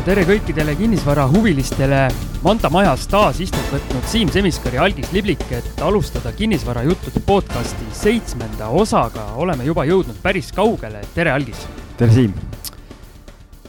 [0.00, 1.98] ja tere kõikidele kinnisvarahuvilistele.
[2.40, 8.70] Manta majas taas istet võtnud Siim Semiskar ja Algis Liblik, et alustada kinnisvarajuttude podcasti seitsmenda
[8.72, 9.26] osaga.
[9.36, 11.02] oleme juba jõudnud päris kaugele.
[11.14, 11.66] tere, Algis!
[11.98, 12.32] tere, Siim!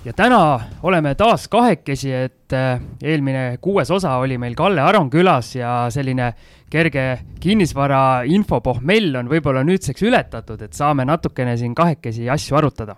[0.06, 5.56] ja täna oleme taas kahekesi, et äh, eelmine kuues osa oli meil Kalle Aron külas
[5.56, 6.34] ja selline
[6.70, 12.96] kerge kinnisvara infopohmell on võib-olla nüüdseks ületatud, et saame natukene siin kahekesi asju arutada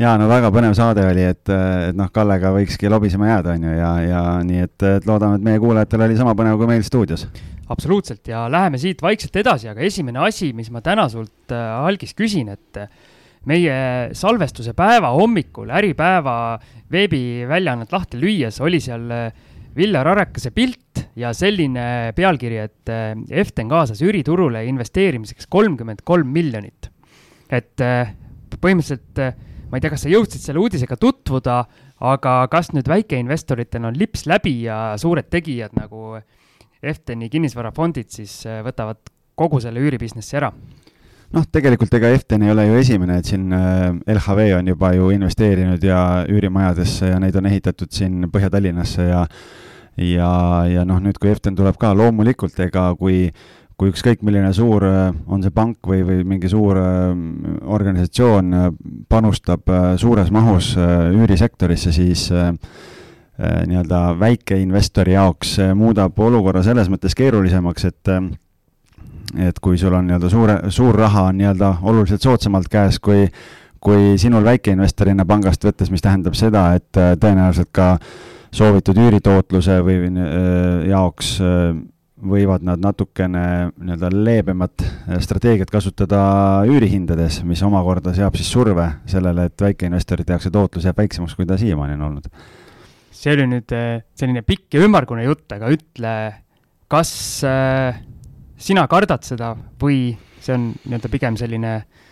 [0.00, 3.74] jaa, no väga põnev saade oli, et, et noh, Kallega võikski lobisema jääda, on ju,
[3.78, 7.26] ja, ja nii et, et loodame, et meie kuulajatel oli sama põnev kui meil stuudios.
[7.70, 12.14] absoluutselt ja läheme siit vaikselt edasi, aga esimene asi, mis ma täna sult äh, algis
[12.18, 12.82] küsin, et
[13.48, 13.76] meie
[14.16, 16.58] salvestuse päeva hommikul Äripäeva
[16.92, 19.28] veebiväljaannet lahti lüües oli seal äh,
[19.74, 26.90] Viljar Arekase pilt ja selline pealkiri, et äh, Eften kaasas üüriturule investeerimiseks kolmkümmend kolm miljonit.
[27.54, 29.20] et põhimõtteliselt
[29.74, 31.64] ma ei tea, kas sa jõudsid selle uudisega tutvuda,
[32.06, 36.20] aga kas nüüd väikeinvestoritel on lips läbi ja suured tegijad nagu
[36.84, 39.00] Efteni kinnisvarafondid siis äh, võtavad
[39.34, 40.52] kogu selle üüribusinessi ära?
[41.34, 45.10] noh, tegelikult ega Eften ei ole ju esimene, et siin äh, LHV on juba ju
[45.16, 45.98] investeerinud ja
[46.30, 49.24] üürimajadesse ja neid on ehitatud siin Põhja-Tallinnasse ja
[49.98, 50.30] ja,
[50.70, 53.26] ja noh, nüüd kui Eften tuleb ka, loomulikult ega kui
[53.78, 57.10] kui ükskõik milline suur, äh, on see pank või, või mingi suur äh,
[57.74, 58.68] organisatsioon äh,
[59.10, 62.28] panustab suures mahus üürisektorisse, siis
[63.34, 68.10] nii-öelda väikeinvestori jaoks muudab olukorra selles mõttes keerulisemaks, et
[69.48, 73.26] et kui sul on nii-öelda suure, suur raha on nii-öelda oluliselt soodsamalt käes kui,
[73.82, 77.96] kui sinul väikeinvestorina pangast võttes, mis tähendab seda, et tõenäoliselt ka
[78.54, 80.12] soovitud üüritootluse või
[80.90, 81.34] jaoks
[82.28, 83.44] võivad nad natukene
[83.74, 86.20] nii-öelda leebemat äh, strateegiat kasutada
[86.68, 91.58] üürihindades, mis omakorda seab siis surve sellele, et väikeinvestori tehakse tootlus jääb väiksemaks, kui ta
[91.60, 92.30] siiamaani on olnud.
[93.14, 96.14] see oli nüüd äh, selline pikk ja ümmargune jutt, aga ütle,
[96.92, 97.12] kas
[97.48, 98.00] äh,
[98.56, 102.04] sina kardad seda või see on nii-öelda pigem selline äh,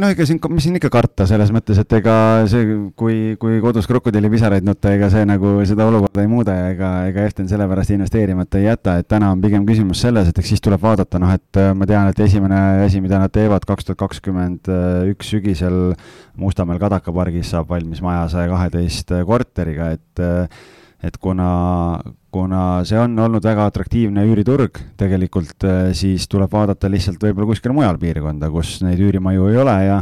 [0.00, 2.16] no ega siin, mis siin ikka karta, selles mõttes, et ega
[2.50, 2.66] see,
[2.98, 7.26] kui, kui kodus krokodillipisaraid nutta, ega see nagu seda olukorda ei muuda ja ega, ega
[7.28, 10.82] Eften sellepärast investeerimata ei jäta, et täna on pigem küsimus selles, et eks siis tuleb
[10.82, 14.70] vaadata, noh, et äh, ma tean, et esimene asi, mida nad teevad kaks tuhat kakskümmend
[15.12, 15.94] üks sügisel
[16.40, 20.64] Mustamäel Kadaka pargis saab valmis maja saja kaheteist korteriga, et äh,
[21.04, 22.00] et kuna,
[22.32, 27.76] kuna see on olnud väga atraktiivne üüriturg tegelikult, eh, siis tuleb vaadata lihtsalt võib-olla kuskile
[27.76, 29.98] mujal piirkonda, kus neid üürimaju ei ole ja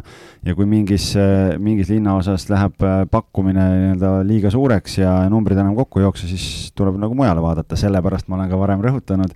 [0.46, 5.74] ja kui mingis, eh, mingis linnaosas läheb eh, pakkumine nii-öelda liiga suureks ja numbrid enam
[5.78, 9.34] kokku ei jookse, siis tuleb nagu mujale vaadata, sellepärast ma olen ka varem rõhutanud,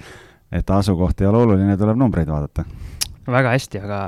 [0.54, 2.66] et asukoht ei ole oluline, tuleb numbreid vaadata.
[3.26, 4.00] väga hästi, aga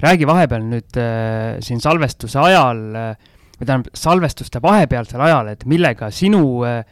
[0.00, 3.30] räägi vahepeal nüüd äh, siin salvestuse ajal äh,
[3.62, 6.82] või tähendab, salvestuste vahepealsel ajal, et millega sinu äh,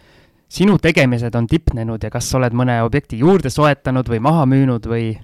[0.50, 4.88] sinu tegemised on tipnenud ja kas sa oled mõne objekti juurde soetanud või maha müünud
[4.91, 5.15] või?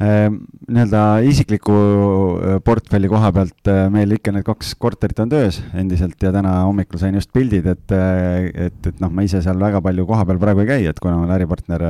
[0.00, 5.58] Ehm, nii-öelda isikliku äh, portfelli koha pealt äh, meil ikka need kaks korterit on töös
[5.76, 9.60] endiselt ja täna hommikul sain just pildid, et, äh, et, et noh, ma ise seal
[9.60, 11.84] väga palju kohapeal praegu ei käi, et kuna mul äripartner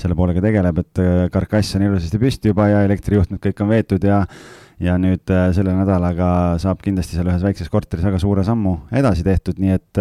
[0.00, 1.02] selle poolega tegeleb, et
[1.34, 4.22] karkass on ilusasti püsti juba ja elektrijuhtmed kõik on veetud ja
[4.80, 9.60] ja nüüd selle nädalaga saab kindlasti seal ühes väikses korteris väga suure sammu edasi tehtud,
[9.60, 10.00] nii et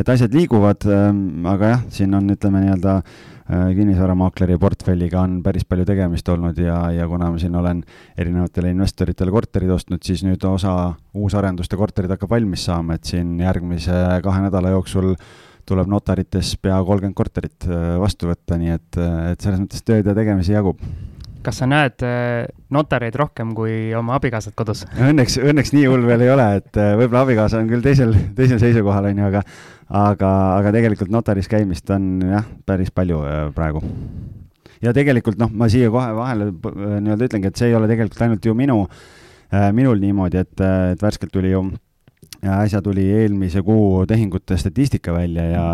[0.00, 5.66] et asjad liiguvad, ähm, aga jah, siin on, ütleme nii-öelda äh, kinnisvaramaakleri portfelliga on päris
[5.68, 7.82] palju tegemist olnud ja, ja kuna ma siin olen
[8.18, 14.00] erinevatele investoritele korterid ostnud, siis nüüd osa uusarenduste korterid hakkab valmis saama, et siin järgmise
[14.24, 15.12] kahe nädala jooksul
[15.68, 19.00] tuleb notarites pea kolmkümmend korterit äh, vastu võtta, nii et,
[19.34, 20.80] et selles mõttes tööd ja tegemisi jagub
[21.40, 24.82] kas sa näed äh, notareid rohkem kui oma abikaasat kodus?
[24.96, 29.08] Õnneks, õnneks nii hull veel ei ole, et võib-olla abikaasa on küll teisel, teisel seisukohal,
[29.08, 29.44] on ju, aga
[29.90, 33.82] aga, aga tegelikult notaris käimist on jah, päris palju äh, praegu.
[34.82, 38.22] ja tegelikult noh, ma siia kohe vahele äh, nii-öelda ütlengi, et see ei ole tegelikult
[38.26, 38.84] ainult ju minu,
[39.52, 40.54] äh, minul niimoodi, et,
[40.94, 41.66] et värskelt tuli ju,
[42.40, 45.66] äsja tuli eelmise kuu tehingute statistika välja ja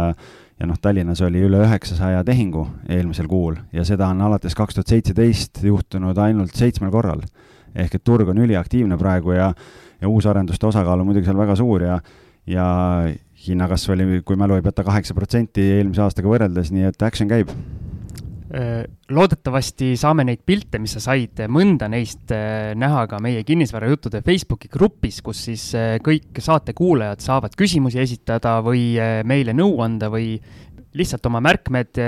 [0.57, 4.89] ja noh, Tallinnas oli üle üheksasaja tehingu eelmisel kuul ja seda on alates kaks tuhat
[4.89, 7.21] seitseteist juhtunud ainult seitsmel korral.
[7.77, 9.51] ehk et turg on üliaktiivne praegu ja,
[10.01, 11.99] ja uusarenduste osakaal on muidugi seal väga suur ja,
[12.49, 12.67] ja
[13.53, 17.53] hinnakasv oli, kui mälu ei peta, kaheksa protsenti eelmise aastaga võrreldes, nii et action käib.
[18.47, 24.21] Äh, loodetavasti saame neid pilte, mis sa said, mõnda neist äh, näha ka meie kinnisvarajuttude
[24.27, 28.95] Facebooki grupis, kus siis äh, kõik saatekuulajad saavad küsimusi esitada või
[29.27, 30.37] meile nõu anda või
[30.97, 31.99] lihtsalt oma märkmed,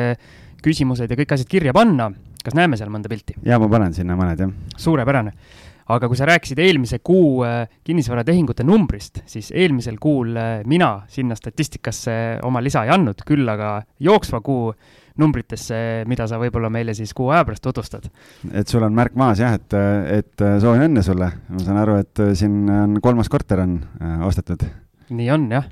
[0.62, 2.12] küsimused ja kõik asjad kirja panna.
[2.38, 3.34] kas näeme seal mõnda pilti?
[3.42, 4.78] jaa, ma panen sinna mõned, jah.
[4.78, 5.34] suurepärane
[5.88, 11.36] aga kui sa rääkisid eelmise kuu äh, kinnisvaratehingute numbrist, siis eelmisel kuul äh, mina sinna
[11.38, 14.72] statistikasse oma lisa ei andnud, küll aga jooksva kuu
[15.18, 18.04] numbritesse, mida sa võib-olla meile siis kuu aja pärast tutvustad.
[18.52, 19.74] et sul on märk maas jah, et,
[20.20, 23.80] et soovin õnne sulle, ma saan aru, et siin on kolmas korter on
[24.28, 24.62] ostetud.
[25.10, 25.66] nii on jah.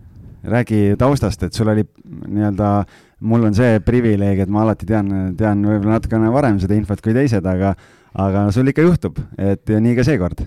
[0.47, 2.73] räägi taustast, et sul oli nii-öelda,
[3.29, 7.15] mul on see privileeg, et ma alati tean, tean võib-olla natukene varem seda infot kui
[7.15, 7.77] teised, aga
[8.17, 10.43] aga sul ikka juhtub, et ja nii ka seekord.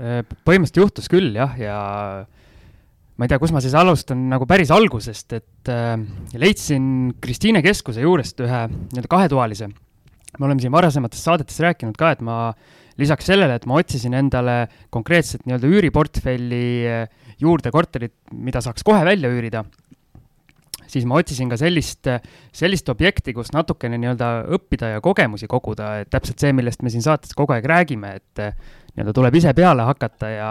[0.00, 1.76] Äh, põhimõtteliselt juhtus küll jah, ja
[3.20, 5.94] ma ei tea, kus ma siis alustan nagu päris algusest, et äh,
[6.40, 9.70] leidsin Kristiine keskuse juurest ühe nii-öelda kahetoalise.
[10.38, 12.52] me oleme siin varasemates saadetes rääkinud ka, et ma
[13.00, 17.06] lisaks sellele, et ma otsisin endale konkreetset nii-öelda üüriportfelli äh,
[17.40, 19.64] juurde korterit, mida saaks kohe välja üürida
[20.92, 22.08] siis ma otsisin ka sellist,
[22.56, 27.04] sellist objekti, kus natukene nii-öelda õppida ja kogemusi koguda, et täpselt see, millest me siin
[27.04, 28.42] saates kogu aeg räägime, et
[28.96, 30.50] nii-öelda tuleb ise peale hakata ja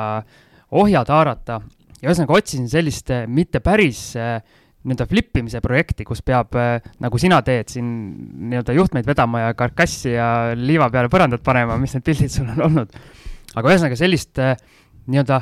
[0.79, 1.61] ohjad haarata.
[1.99, 6.55] ja ühesõnaga otsisin sellist mitte päris nii-öelda flip imise projekti, kus peab,
[7.03, 7.87] nagu sina teed siin,
[8.49, 12.63] nii-öelda juhtmeid vedama ja karkassi ja liiva peale põrandat panema, mis need pildid sul on
[12.69, 12.99] olnud.
[13.55, 15.41] aga ühesõnaga sellist nii-öelda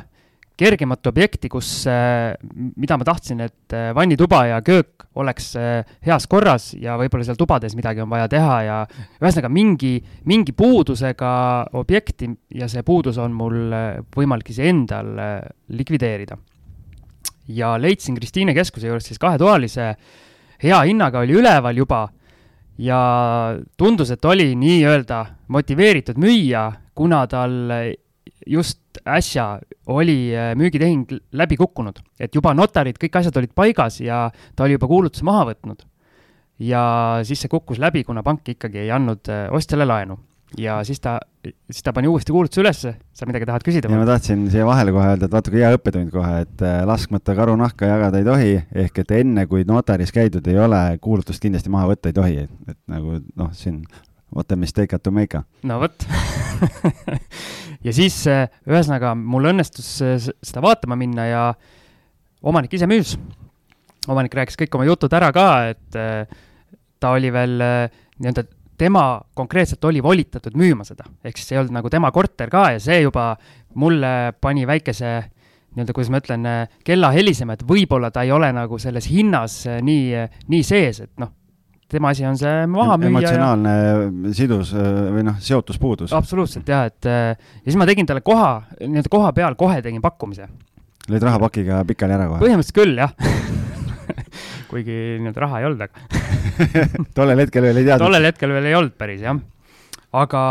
[0.57, 2.33] kergemat objekti, kus, äh,
[2.81, 7.37] mida ma tahtsin, et äh, vannituba ja köök oleks äh, heas korras ja võib-olla seal
[7.37, 8.77] tubades midagi on vaja teha ja
[9.21, 9.93] ühesõnaga mingi,
[10.29, 11.31] mingi puudusega
[11.77, 13.75] objekti ja see puudus on mul
[14.15, 15.13] võimalik iseendal
[15.77, 16.37] likvideerida.
[17.47, 19.93] ja leidsin Kristiine keskuse juures siis kahetoalise,
[20.63, 22.07] hea hinnaga oli üleval juba
[22.81, 22.99] ja
[23.77, 25.23] tundus, et oli nii-öelda
[25.53, 27.71] motiveeritud müüja, kuna tal
[28.45, 34.27] just äsja oli äh, müügitehing läbi kukkunud, et juba notarid, kõik asjad olid paigas ja
[34.55, 35.85] ta oli juba kuulutuse maha võtnud.
[36.59, 36.81] ja
[37.27, 40.17] siis see kukkus läbi, kuna pank ikkagi ei andnud äh, ostjale laenu
[40.57, 43.91] ja siis ta, siis ta pani uuesti kuulutuse ülesse, sa midagi tahad küsida?
[43.91, 46.79] ja ma tahtsin siia vahele kohe öelda, et vaata kui hea õppetund kohe, et äh,
[46.87, 48.53] laskmata karunahka jagada ei tohi,
[48.85, 52.79] ehk et enne, kui notaris käidud ei ole, kuulutust kindlasti maha võtta ei tohi, et
[52.91, 53.83] nagu noh, siin
[54.35, 55.39] what a mistake to make.
[55.63, 56.07] no vot
[57.85, 61.43] ja siis äh, ühesõnaga mul õnnestus äh, seda vaatama minna ja
[62.47, 63.15] omanik ise müüs.
[64.07, 66.37] omanik rääkis kõik oma jutud ära ka, et äh,
[66.99, 68.43] ta oli veel nii-öelda,
[68.77, 69.05] tema
[69.37, 73.01] konkreetselt oli volitatud müüma seda, ehk siis ei olnud nagu tema korter ka ja see
[73.03, 73.31] juba
[73.77, 75.11] mulle pani väikese
[75.77, 76.47] nii-öelda, kuidas ma ütlen,
[76.85, 81.35] kella helisema, et võib-olla ta ei ole nagu selles hinnas nii, nii sees, et noh,
[81.87, 83.11] tema asi on see maha müüa.
[83.11, 84.33] emotsionaalne ja...
[84.35, 86.13] sidus äh, või noh, seotuspuudus.
[86.15, 88.51] absoluutselt jah, et äh, ja siis ma tegin talle koha,
[88.81, 90.49] nii-öelda koha peal kohe tegin pakkumise.
[91.07, 92.43] lõid rahapakiga pikali ära kohe?
[92.43, 93.13] põhimõtteliselt küll, jah
[94.71, 96.07] kuigi nii-öelda raha ei olnud, aga
[97.17, 98.05] tollel hetkel veel ei teadnud?
[98.07, 99.39] tollel hetkel veel ei olnud päris, jah.
[100.23, 100.41] aga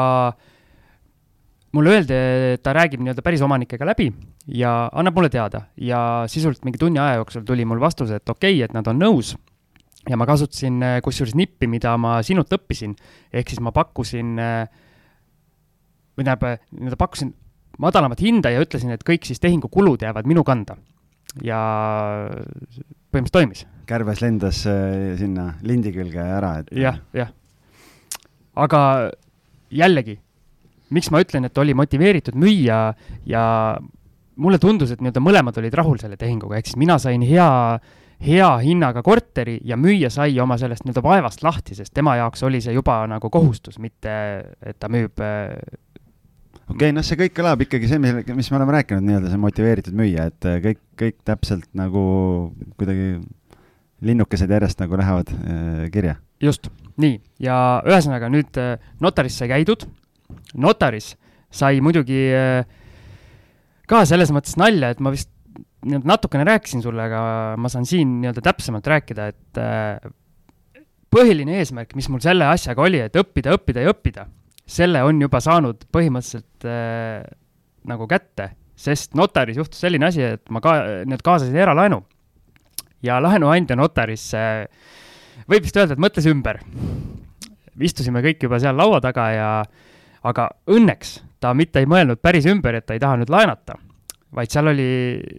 [1.77, 2.23] mulle öeldi,
[2.55, 4.09] et ta räägib nii-öelda päris omanikega läbi
[4.57, 6.01] ja annab mulle teada ja
[6.33, 9.35] sisuliselt mingi tunni aja jooksul tuli mul vastus, et okei okay,, et nad on nõus
[10.09, 12.95] ja ma kasutasin äh, kusjuures nippi, mida ma sinult õppisin,
[13.35, 14.85] ehk siis ma pakkusin, äh,
[16.17, 17.33] või tähendab, äh, nii-öelda pakkusin
[17.83, 20.79] madalamat hinda ja ütlesin, et kõik siis tehingukulud jäävad minu kanda.
[21.45, 21.59] ja
[23.13, 23.67] põhimõtteliselt toimis.
[23.87, 24.63] kärbes lendas
[25.19, 26.71] sinna lindi külge ära, et.
[26.73, 27.29] jah, jah.
[28.57, 29.11] aga
[29.69, 30.17] jällegi,
[30.91, 32.95] miks ma ütlen, et oli motiveeritud müüa
[33.27, 33.45] ja
[34.37, 37.51] mulle tundus, et nii-öelda mõlemad olid rahul selle tehinguga, ehk siis mina sain hea
[38.23, 42.63] hea hinnaga korteri ja müüja sai oma sellest nii-öelda vaevast lahti, sest tema jaoks oli
[42.65, 44.15] see juba nagu kohustus, mitte
[44.63, 45.53] et ta müüb äh,
[46.67, 49.99] okei okay,, noh, see kõik kõlab ikkagi see, mis me oleme rääkinud, nii-öelda see motiveeritud
[49.99, 52.07] müüja, et äh, kõik, kõik täpselt nagu
[52.81, 53.19] kuidagi
[54.07, 56.17] linnukesed järjest nagu lähevad äh, kirja.
[56.43, 56.69] just,
[57.01, 59.87] nii, ja ühesõnaga nüüd äh, notaris sai käidud,
[60.57, 61.15] notaris
[61.53, 62.67] sai muidugi äh,
[63.89, 65.31] ka selles mõttes nalja, et ma vist
[65.87, 67.21] nii-öelda natukene rääkisin sulle, aga
[67.61, 70.11] ma saan siin nii-öelda täpsemalt rääkida, et äh,
[71.13, 74.27] põhiline eesmärk, mis mul selle asjaga oli, et õppida, õppida ja õppida,
[74.67, 77.23] selle on juba saanud põhimõtteliselt äh,
[77.87, 80.77] nagu kätte, sest notaris juhtus selline asi, et ma ka,
[81.07, 82.03] nii-öelda kaasasin eralaenu
[83.07, 84.67] ja laenuandja notaris äh,
[85.49, 86.61] võib vist öelda, et mõtles ümber.
[87.81, 89.49] istusime kõik juba seal laua taga ja,
[90.25, 93.77] aga õnneks ta mitte ei mõelnud päris ümber, et ta ei taha nüüd laenata
[94.35, 94.89] vaid seal oli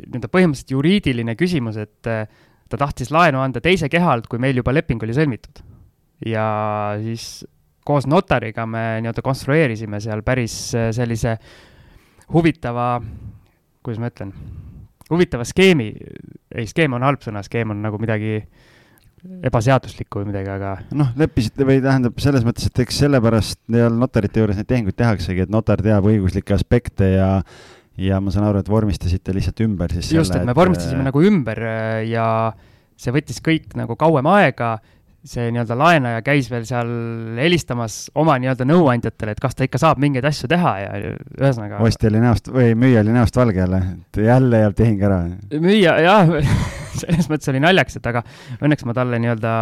[0.08, 2.28] nii-öelda põhimõtteliselt juriidiline küsimus, et äh,
[2.70, 5.64] ta tahtis laenu anda teise keha alt, kui meil juba leping oli sõlmitud.
[6.26, 6.46] ja
[7.02, 7.46] siis
[7.86, 11.38] koos notariga me nii-öelda konstrueerisime seal päris äh, sellise
[12.34, 12.98] huvitava,
[13.84, 14.34] kuidas ma ütlen,
[15.12, 15.92] huvitava skeemi,
[16.56, 18.42] ei, skeem on halb sõna, skeem on nagu midagi
[19.48, 20.74] ebaseaduslikku või midagi, aga.
[20.96, 25.54] noh, leppisite või tähendab selles mõttes, et eks sellepärast notarite juures neid tehinguid tehaksegi, et
[25.54, 27.30] notar teab õiguslikke aspekte ja
[27.98, 31.10] ja ma saan aru, et vormistasite lihtsalt ümber siis just, et me vormistasime et...
[31.10, 32.28] nagu ümber äh, ja
[32.98, 34.78] see võttis kõik nagu kauem aega
[35.28, 36.90] see nii-öelda laenaja käis veel seal
[37.42, 41.82] helistamas oma nii-öelda nõuandjatele, et kas ta ikka saab mingeid asju teha ja ühesõnaga.
[41.84, 45.20] ostja oli näost või müüja oli näost valge jälle, et jälle jääb tehing ära.
[45.64, 46.36] müüja jah
[47.02, 48.24] selles mõttes oli naljakas, et aga
[48.62, 49.56] õnneks ma talle nii-öelda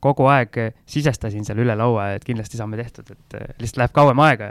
[0.00, 0.56] kogu aeg
[0.88, 4.50] sisestasin seal üle laua, et kindlasti saame tehtud, et lihtsalt läheb kauem aega.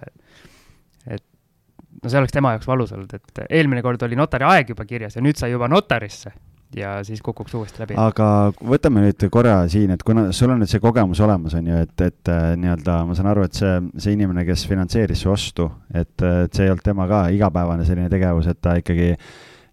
[2.04, 5.18] No see oleks tema jaoks valus olnud, et eelmine kord oli notari aeg juba kirjas
[5.18, 6.34] ja nüüd sai juba notarisse
[6.76, 7.98] ja siis kukuks uuesti läbi.
[7.98, 8.28] aga
[8.62, 11.96] võtame nüüd korra siin, et kuna sul on nüüd see kogemus olemas, on ju, et,
[12.06, 16.14] et äh, nii-öelda ma saan aru, et see, see inimene, kes finantseeris su ostu, et,
[16.22, 19.14] et see ei olnud tema ka igapäevane selline tegevus, et ta ikkagi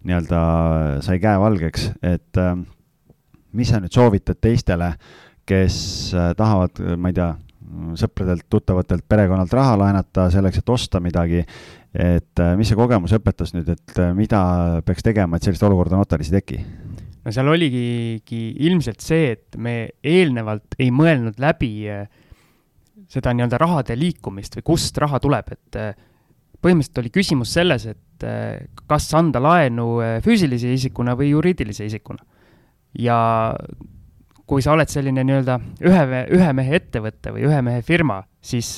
[0.07, 0.41] nii-öelda
[1.05, 2.55] sai käe valgeks, et äh,
[3.57, 4.93] mis sa nüüd soovitad teistele,
[5.47, 5.77] kes
[6.17, 7.33] äh, tahavad, ma ei tea,
[7.99, 11.41] sõpradelt, tuttavatelt, perekonnalt raha laenata selleks, et osta midagi,
[11.97, 14.39] et mis see kogemus õpetas nüüd, et mida
[14.85, 16.59] peaks tegema, et sellist olukorda notaris ei teki?
[17.25, 17.83] no seal oligi
[18.67, 22.05] ilmselt see, et me eelnevalt ei mõelnud läbi eh,
[23.11, 25.79] seda nii-öelda rahade liikumist või kust raha tuleb, et
[26.61, 28.25] põhimõtteliselt oli küsimus selles, et
[28.89, 32.23] kas anda laenu füüsilise isikuna või juriidilise isikuna.
[32.97, 33.17] ja
[34.47, 38.77] kui sa oled selline nii-öelda ühe, ühe mehe ettevõte või ühe mehe firma, siis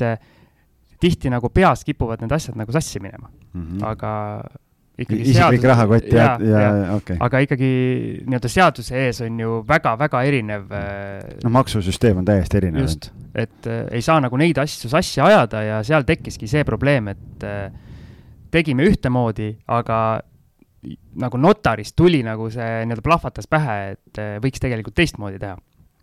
[0.99, 3.61] tihti nagu peas kipuvad need asjad nagu sassi minema mm.
[3.61, 3.85] -hmm.
[3.85, 4.11] aga
[4.99, 7.17] ikkagi isiklik rahakott ja, ja, ja okei okay..
[7.25, 7.69] aga ikkagi
[8.25, 10.65] nii-öelda seaduse ees on ju väga-väga erinev.
[10.75, 12.83] Äh, no maksusüsteem on täiesti erinev.
[12.83, 17.07] just, et äh, ei saa nagu neid asju sassi ajada ja seal tekkiski see probleem,
[17.13, 17.69] et äh,
[18.51, 20.01] tegime ühtemoodi, aga
[21.19, 25.57] nagu notarist tuli nagu see nii-öelda plahvatas pähe, et äh, võiks tegelikult teistmoodi teha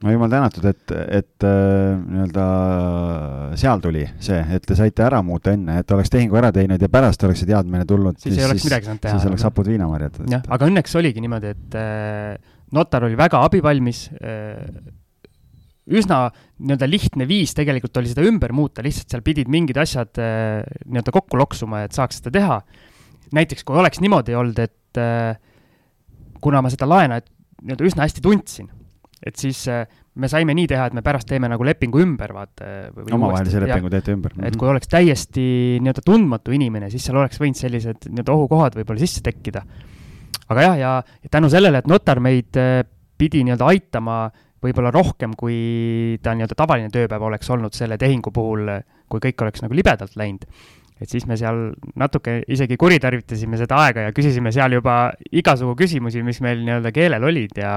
[0.05, 2.47] no jumal tänatud, et, et äh, nii-öelda
[3.61, 6.91] seal tuli see, et te saite ära muuta enne, et oleks tehingu ära teinud ja
[6.93, 8.19] pärast oleks see teadmine tulnud.
[8.21, 9.17] siis ei oleks midagi saanud teha.
[9.17, 10.21] siis oleks hapud viinamarjad.
[10.33, 12.37] jah, aga õnneks oligi niimoodi, et äh,
[12.77, 14.61] notar oli väga abivalmis äh,.
[15.87, 16.27] üsna
[16.59, 21.41] nii-öelda lihtne viis tegelikult oli seda ümber muuta, lihtsalt seal pidid mingid asjad nii-öelda kokku
[21.41, 22.61] loksuma, et saaks seda teha.
[23.33, 25.01] näiteks kui oleks niimoodi olnud, et
[26.43, 27.31] kuna ma seda laenajat
[27.63, 28.69] nii-öelda üsna hästi tundsin
[29.23, 29.85] et siis äh,
[30.21, 32.71] me saime nii teha, et me pärast teeme nagu lepingu ümber, vaata.
[32.89, 34.35] Äh, omavahelise lepingu teete ümber.
[34.37, 34.59] et mhm.
[34.61, 35.47] kui oleks täiesti
[35.83, 39.65] nii-öelda tundmatu inimene, siis seal oleks võinud sellised nii-öelda ohukohad võib-olla sisse tekkida.
[40.49, 40.93] aga jah, ja,
[41.23, 42.83] ja tänu sellele, et notar meid äh,
[43.17, 44.25] pidi nii-öelda aitama
[44.65, 48.69] võib-olla rohkem, kui ta nii-öelda tavaline tööpäev oleks olnud selle tehingu puhul,
[49.09, 50.49] kui kõik oleks nagu libedalt läinud
[50.97, 56.23] et siis me seal natuke isegi kuritarvitasime seda aega ja küsisime seal juba igasugu küsimusi,
[56.25, 57.75] mis meil nii-öelda keelel olid ja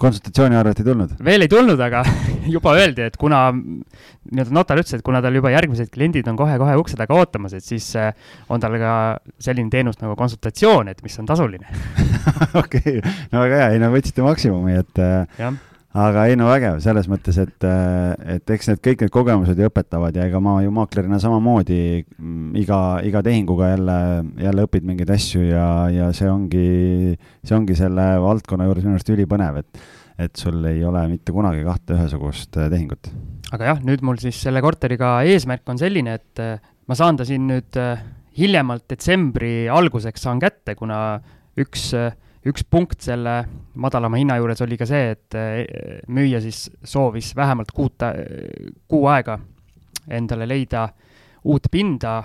[0.00, 1.16] konsultatsiooniarvet ei tulnud?
[1.24, 2.04] veel ei tulnud, aga
[2.56, 6.76] juba öeldi, et kuna nii-öelda notar ütles, et kuna tal juba järgmised kliendid on kohe-kohe
[6.80, 8.12] ukse taga ootamas, et siis äh,
[8.52, 8.94] on tal ka
[9.42, 11.68] selline teenus nagu konsultatsioon, et mis on tasuline.
[12.62, 13.02] Okei.
[13.32, 15.60] No väga hea, ei no võtsite maksimumi, et äh, jah
[15.92, 17.66] aga ei no vägev selles mõttes, et,
[18.34, 22.54] et eks need kõik need kogemused ju õpetavad ja ega ma ju maaklerina samamoodi mm,
[22.62, 23.98] iga, iga tehinguga jälle,
[24.40, 26.68] jälle õpid mingeid asju ja, ja see ongi,
[27.44, 29.84] see ongi selle valdkonna juures minu arust ülipõnev, et,
[30.28, 33.12] et sul ei ole mitte kunagi kahte ühesugust äh, tehingut.
[33.52, 36.56] aga jah, nüüd mul siis selle korteriga eesmärk on selline, et äh,
[36.88, 38.00] ma saan ta siin nüüd äh,
[38.38, 41.20] hiljemalt detsembri alguseks saan kätte, kuna
[41.60, 42.14] üks äh,
[42.48, 43.36] üks punkt selle
[43.78, 48.02] madalama hinna juures oli ka see, et eh, müüja siis soovis vähemalt kuut,
[48.88, 49.38] kuu aega
[50.10, 50.88] endale leida
[51.44, 52.22] uut pinda,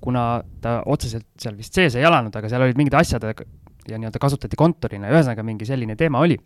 [0.00, 0.24] kuna
[0.60, 4.56] ta otseselt seal vist sees ei elanud, aga seal olid mingid asjad ja nii-öelda kasutati
[4.56, 6.38] kontorina, ühesõnaga mingi selline teema oli.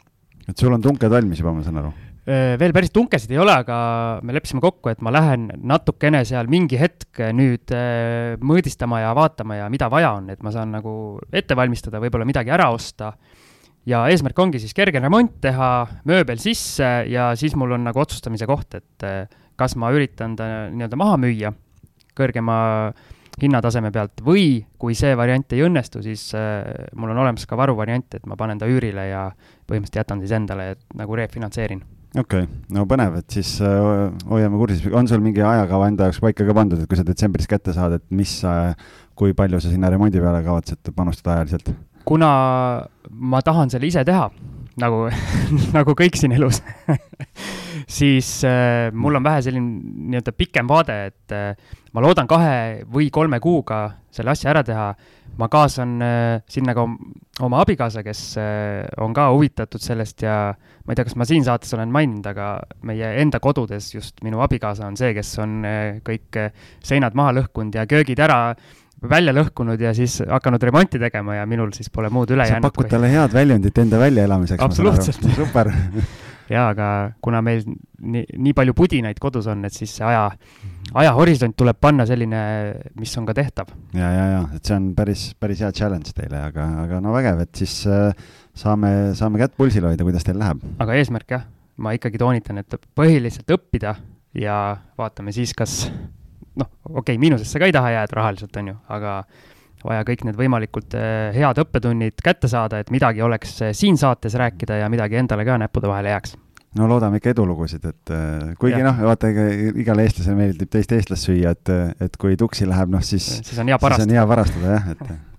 [0.49, 1.93] et sul on tunked valmis juba, ma saan aru?
[2.25, 3.77] Veel päris tunkesid ei ole, aga
[4.25, 7.73] me leppisime kokku, et ma lähen natukene seal mingi hetk nüüd
[8.41, 10.95] mõõdistama ja vaatama ja mida vaja on, et ma saan nagu
[11.33, 13.13] ette valmistada, võib-olla midagi ära osta.
[13.87, 18.47] ja eesmärk ongi siis kerge remont teha, mööbel sisse ja siis mul on nagu otsustamise
[18.49, 19.05] koht, et
[19.57, 21.53] kas ma üritan ta nii-öelda maha müüa
[22.17, 22.57] kõrgema
[23.43, 26.31] hinnataseme pealt või kui see variant ei õnnestu, siis
[26.95, 29.27] mul on olemas ka varuvariant, et ma panen ta üürile ja
[29.67, 31.83] põhimõtteliselt jätan siis endale, et nagu refinantseerin
[32.15, 36.23] okei okay., no põnev, et siis äh, hoiame kursis, on sul mingi ajakava enda jaoks
[36.23, 38.73] paika ka pandud, et kui sa detsembris kätte saad, et mis äh,,
[39.19, 41.75] kui palju sa sinna remondi peale kavatsed panustada ajaliselt?
[42.05, 42.31] kuna
[43.11, 44.29] ma tahan selle ise teha,
[44.83, 45.07] nagu
[45.77, 46.63] nagu kõik siin elus
[47.99, 49.81] siis äh, mul on vähe selline
[50.11, 54.93] nii-öelda pikem vaade, et äh, ma loodan kahe või kolme kuuga selle asja ära teha.
[55.41, 56.85] Ma kaasan äh, sinna ka
[57.45, 61.45] oma abikaasa, kes äh, on ka huvitatud sellest ja ma ei tea, kas ma siin
[61.47, 62.55] saates olen maininud, aga
[62.87, 66.41] meie enda kodudes just minu abikaasa on see, kes on äh, kõik
[66.85, 68.41] seinad maha lõhkunud ja köögid ära
[69.05, 72.71] välja lõhkunud ja siis hakanud remonti tegema ja minul siis pole muud üle sa jäänud.
[72.71, 74.63] pakud talle head väljundit enda väljaelamiseks.
[74.65, 75.27] Absoluutselt.
[75.37, 75.73] super
[76.51, 76.89] jaa, aga
[77.25, 80.27] kuna meil nii, nii palju pudinaid kodus on, et siis see aja,
[80.95, 82.41] ajahorisont tuleb panna selline,
[83.01, 83.73] mis on ka tehtav.
[83.97, 87.45] ja, ja, ja, et see on päris, päris hea challenge teile, aga, aga no vägev,
[87.47, 88.11] et siis äh,
[88.57, 90.63] saame, saame kätt pulsil hoida, kuidas teil läheb.
[90.83, 93.97] aga eesmärk jah, ma ikkagi toonitan, et põhiliselt õppida
[94.39, 94.59] ja
[94.99, 95.85] vaatame siis, kas
[96.55, 99.19] noh, okei okay,, miinusesse ka ei taha jääda rahaliselt, on ju, aga
[99.85, 104.37] vaja kõik need võimalikult eh, head õppetunnid kätte saada, et midagi oleks eh, siin saates
[104.41, 106.37] rääkida ja midagi endale ka näppude vahele jääks.
[106.79, 109.47] no loodame ikka edulugusid, et eh, kuigi noh, vaata, ega
[109.85, 111.75] igale eestlasele meeldib teist eestlast süüa, et,
[112.09, 114.09] et kui tuksi läheb, noh siis siis on hea parastada.
[114.09, 115.34] siis on hea parastada jah, et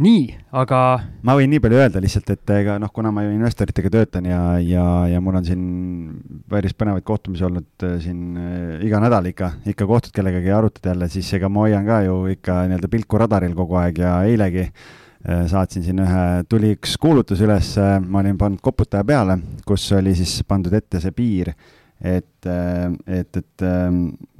[0.00, 0.22] nii,
[0.56, 0.78] aga.
[1.26, 4.40] ma võin nii palju öelda lihtsalt, et ega noh, kuna ma ju investoritega töötan ja,
[4.64, 5.66] ja, ja mul on siin
[6.50, 10.90] päris põnevaid kohtumisi olnud äh, siin äh, iga nädal ikka, ikka kohtud kellegagi ja arutad
[10.92, 14.64] jälle, siis ega ma hoian ka ju ikka nii-öelda pilku radaril kogu aeg ja eilegi
[14.64, 17.74] äh, saatsin siin ühe, tuli üks kuulutus üles,
[18.06, 19.36] ma olin pannud koputaja peale,
[19.68, 21.52] kus oli siis pandud ette see piir,
[22.00, 23.64] et, et, et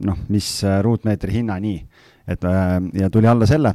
[0.08, 1.74] noh, mis ruutmeetri hinnani,
[2.30, 2.46] et
[2.96, 3.74] ja tuli alla selle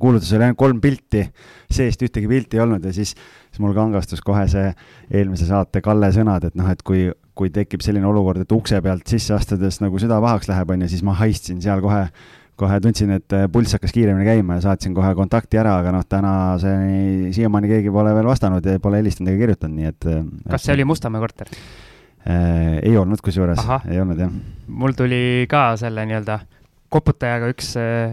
[0.00, 1.22] kuulutus oli ainult kolm pilti,
[1.70, 4.70] seest ühtegi pilti ei olnud ja siis, siis mul kangastus kohe see
[5.14, 7.06] eelmise saate Kalle sõnad, et noh, et kui,
[7.38, 10.90] kui tekib selline olukord, et ukse pealt sisse astudes nagu süda pahaks läheb, on ju,
[10.94, 12.02] siis ma haistsin seal kohe,
[12.58, 17.34] kohe tundsin, et pulss hakkas kiiremini käima ja saatsin kohe kontakti ära, aga noh, tänaseni
[17.36, 20.10] siiamaani keegi pole veel vastanud ja pole helistanud ega kirjutanud, nii et.
[20.50, 22.80] kas see oli Mustamäe korter äh,?
[22.82, 24.32] ei olnud kusjuures, ei olnud jah.
[24.66, 26.40] mul tuli ka selle nii-öelda
[26.92, 27.72] koputajaga üks,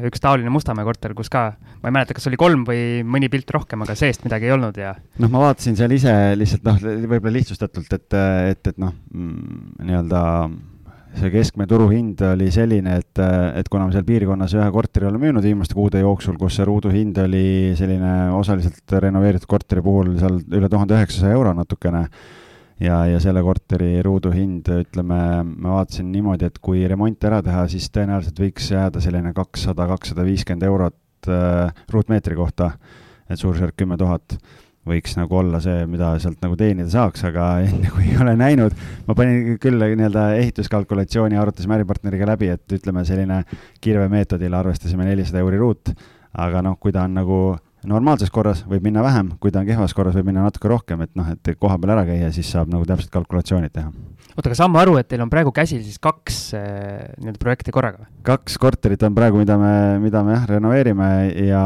[0.09, 1.45] üks taoline Mustamäe korter, kus ka,
[1.81, 4.77] ma ei mäleta, kas oli kolm või mõni pilt rohkem, aga seest midagi ei olnud
[4.79, 4.95] ja.
[5.21, 8.19] noh, ma vaatasin seal ise lihtsalt noh, võib-olla lihtsustatult, et,
[8.53, 10.21] et, et noh, mm, nii-öelda
[11.13, 13.21] see keskmine turuhind oli selline, et,
[13.59, 17.19] et kuna me seal piirkonnas ühe korteri oleme müünud viimaste kuude jooksul, kus see ruuduhind
[17.23, 17.45] oli
[17.77, 22.07] selline osaliselt renoveeritud korteri puhul seal üle tuhande üheksasaja euro natukene
[22.81, 27.89] ja, ja selle korteri ruuduhind, ütleme, ma vaatasin niimoodi, et kui remont ära teha, siis
[27.93, 32.73] tõenäoliselt võiks jääda selline kakssada, kakssada viiskümmend eurot äh, ruutmeetri kohta,
[33.29, 34.37] et suurusjärk kümme tuhat
[34.87, 38.75] võiks nagu olla see, mida sealt nagu teenida saaks, aga enne kui ei ole näinud,
[39.07, 43.43] ma panin küll nii-öelda ehituskalkulatsiooni, arutasime äripartneriga läbi, et ütleme, selline
[43.83, 45.93] kirvemeetodil arvestasime nelisada euri ruut,
[46.33, 47.39] aga noh, kui ta on nagu
[47.89, 51.11] normaalses korras võib minna vähem, kui ta on kehvas korras, võib minna natuke rohkem, et
[51.17, 53.91] noh, et koha peal ära käia, siis saab nagu täpselt kalkulatsioonid teha.
[54.35, 56.63] oota, aga saan ma aru, et teil on praegu käsil siis kaks äh,
[57.19, 58.07] nii-öelda projekti korraga?
[58.27, 61.11] kaks korterit on praegu, mida me, mida me jah, renoveerime
[61.47, 61.63] ja,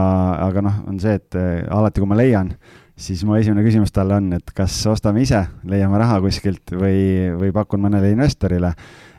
[0.48, 2.54] aga noh, on see, et äh, alati, kui ma leian,
[2.98, 7.54] siis mu esimene küsimus talle on, et kas ostame ise, leiame raha kuskilt või, või
[7.56, 8.74] pakun mõnele investorile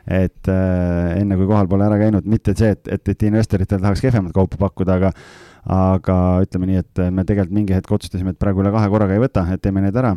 [0.09, 4.01] et äh, enne kui kohal pole ära käinud, mitte see, et, et, et investoritele tahaks
[4.01, 5.11] kehvemat kaupa pakkuda, aga
[5.67, 9.23] aga ütleme nii, et me tegelikult mingi hetk otsustasime, et praegu üle kahe korraga ei
[9.23, 10.13] võta, et teeme need ära,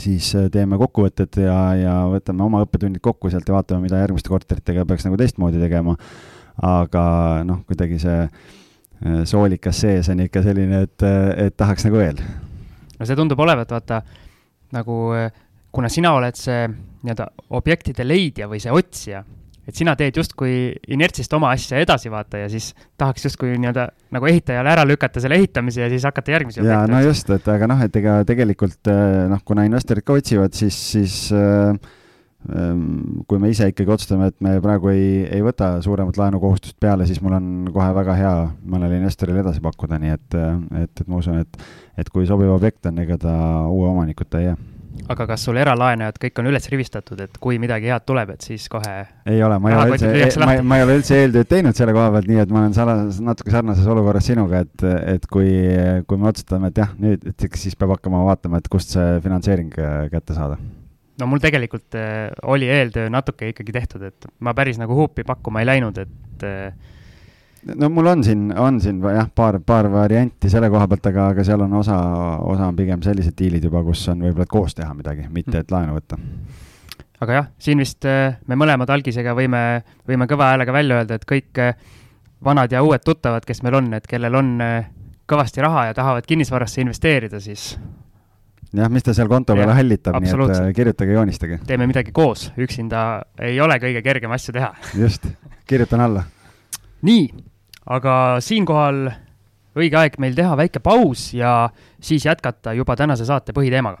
[0.00, 4.32] siis äh, teeme kokkuvõtted ja, ja võtame oma õppetunnid kokku sealt ja vaatame, mida järgmiste
[4.32, 5.96] korteritega peaks nagu teistmoodi tegema.
[6.60, 7.02] aga
[7.48, 11.08] noh, kuidagi see äh, soolikas sees on ikka selline, et,
[11.46, 12.20] et tahaks nagu veel.
[12.98, 14.02] no see tundub olevat, vaata,
[14.76, 15.02] nagu
[15.72, 19.22] kuna sina oled see nii-öelda objektide leidja või see otsija
[19.70, 24.28] et sina teed justkui inertsist oma asja edasi, vaata, ja siis tahaks justkui nii-öelda nagu
[24.30, 27.80] ehitajale ära lükata selle ehitamise ja siis hakata järgmisi ja no just, et aga noh,
[27.86, 31.76] et ega tegelikult äh, noh, kuna investorid ka otsivad, siis, siis äh,
[32.54, 37.06] ähm, kui me ise ikkagi otsustame, et me praegu ei, ei võta suuremat laenukohustust peale,
[37.08, 38.34] siis mul on kohe väga hea
[38.74, 41.64] mõnele investorile edasi pakkuda, nii et, äh, et, et ma usun, et,
[42.00, 43.38] et kui sobiv objekt on, ega ta
[43.70, 44.60] uue omanikuta ei jää
[45.10, 48.66] aga kas sul eralaenajad kõik on üles rivistatud, et kui midagi head tuleb, et siis
[48.70, 48.94] kohe
[49.30, 52.10] ei ole, ma ei ole üldse, ma, ma ei ole üldse eeltööd teinud selle koha
[52.14, 55.48] pealt, nii et ma olen sarnases, natuke sarnases olukorras sinuga, et, et kui,
[56.10, 59.74] kui me otsustame, et jah, nüüd, et siis peab hakkama vaatama, et kust see finantseering
[59.78, 60.60] äh, kätte saada.
[61.20, 65.62] No mul tegelikult äh, oli eeltöö natuke ikkagi tehtud, et ma päris nagu huupi pakkuma
[65.62, 66.70] ei läinud, et äh,
[67.66, 71.44] no mul on siin, on siin jah, paar, paar varianti selle koha pealt, aga, aga
[71.44, 71.98] seal on osa,
[72.52, 75.74] osa on pigem sellised diilid juba, kus on võib-olla, et koos teha midagi, mitte et
[75.74, 76.18] laenu võtta.
[77.20, 79.64] aga jah, siin vist äh, me mõlemad algisega võime,
[80.08, 81.74] võime kõva häälega välja öelda, et kõik äh,
[82.44, 84.90] vanad ja uued tuttavad, kes meil on, et kellel on äh,
[85.30, 87.74] kõvasti raha ja tahavad kinnisvarasse investeerida, siis
[88.72, 91.60] jah, mis ta seal konto peal hallitab, nii et kirjutage, joonistage.
[91.68, 93.04] teeme midagi koos, üksinda
[93.42, 94.72] ei ole kõige kergem asju teha.
[94.96, 95.28] just,
[95.68, 96.24] kirjutan alla.
[97.06, 97.28] nii,
[97.90, 99.08] aga siinkohal
[99.78, 101.70] õige aeg meil teha väike paus ja
[102.02, 103.98] siis jätkata juba tänase saate põhiteemaga.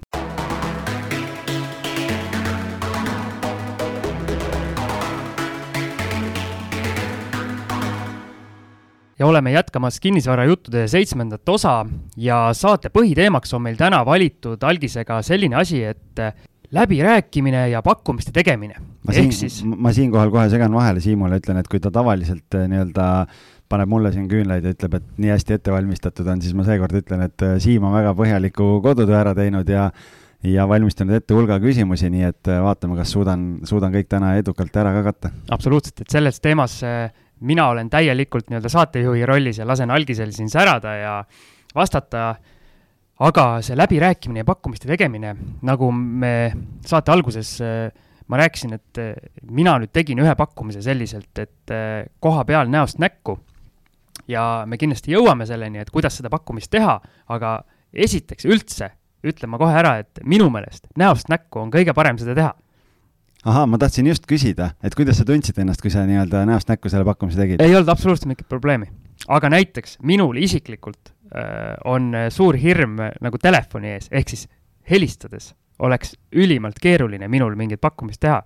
[9.20, 11.82] ja oleme jätkamas kinnisvarajuttude seitsmendat osa
[12.16, 16.22] ja saate põhiteemaks on meil täna valitud algisega selline asi, et
[16.72, 18.74] läbirääkimine ja pakkumiste tegemine.
[19.06, 19.60] ma siin, siis...
[19.64, 23.10] ma siinkohal kohe segan vahele Siimule, ütlen, et kui ta tavaliselt eh, nii-öelda
[23.70, 26.96] paneb mulle siin küünlaid ja ütleb, et nii hästi ette valmistatud on, siis ma seekord
[27.00, 29.90] ütlen, et eh, Siim on väga põhjaliku kodutöö ära teinud ja
[30.40, 34.76] ja valmistanud ette hulga küsimusi, nii et eh, vaatame, kas suudan, suudan kõik täna edukalt
[34.82, 35.32] ära ka katta.
[35.54, 36.80] absoluutselt, et selles teemas
[37.40, 41.12] mina olen täielikult nii-öelda saatejuhi rollis ja lasen algisel siin särada ja
[41.74, 42.34] vastata
[43.20, 46.32] aga see läbirääkimine ja pakkumiste tegemine, nagu me
[46.88, 47.52] saate alguses,
[48.26, 49.00] ma rääkisin, et
[49.52, 51.74] mina nüüd tegin ühe pakkumise selliselt, et
[52.20, 53.36] koha peal näost näkku
[54.28, 57.60] ja me kindlasti jõuame selleni, et kuidas seda pakkumist teha, aga
[57.92, 58.92] esiteks üldse
[59.26, 62.54] ütlen ma kohe ära, et minu meelest näost näkku on kõige parem seda teha
[63.44, 66.92] ahaa, ma tahtsin just küsida, et kuidas sa tundsid ennast, kui sa nii-öelda näost näkku
[66.92, 67.62] selle pakkumise tegid?
[67.64, 68.90] ei olnud absoluutselt mingit probleemi.
[69.28, 74.48] aga näiteks minul isiklikult Äh, on suur hirm nagu telefoni ees, ehk siis
[74.90, 78.40] helistades oleks ülimalt keeruline minul mingit pakkumist teha.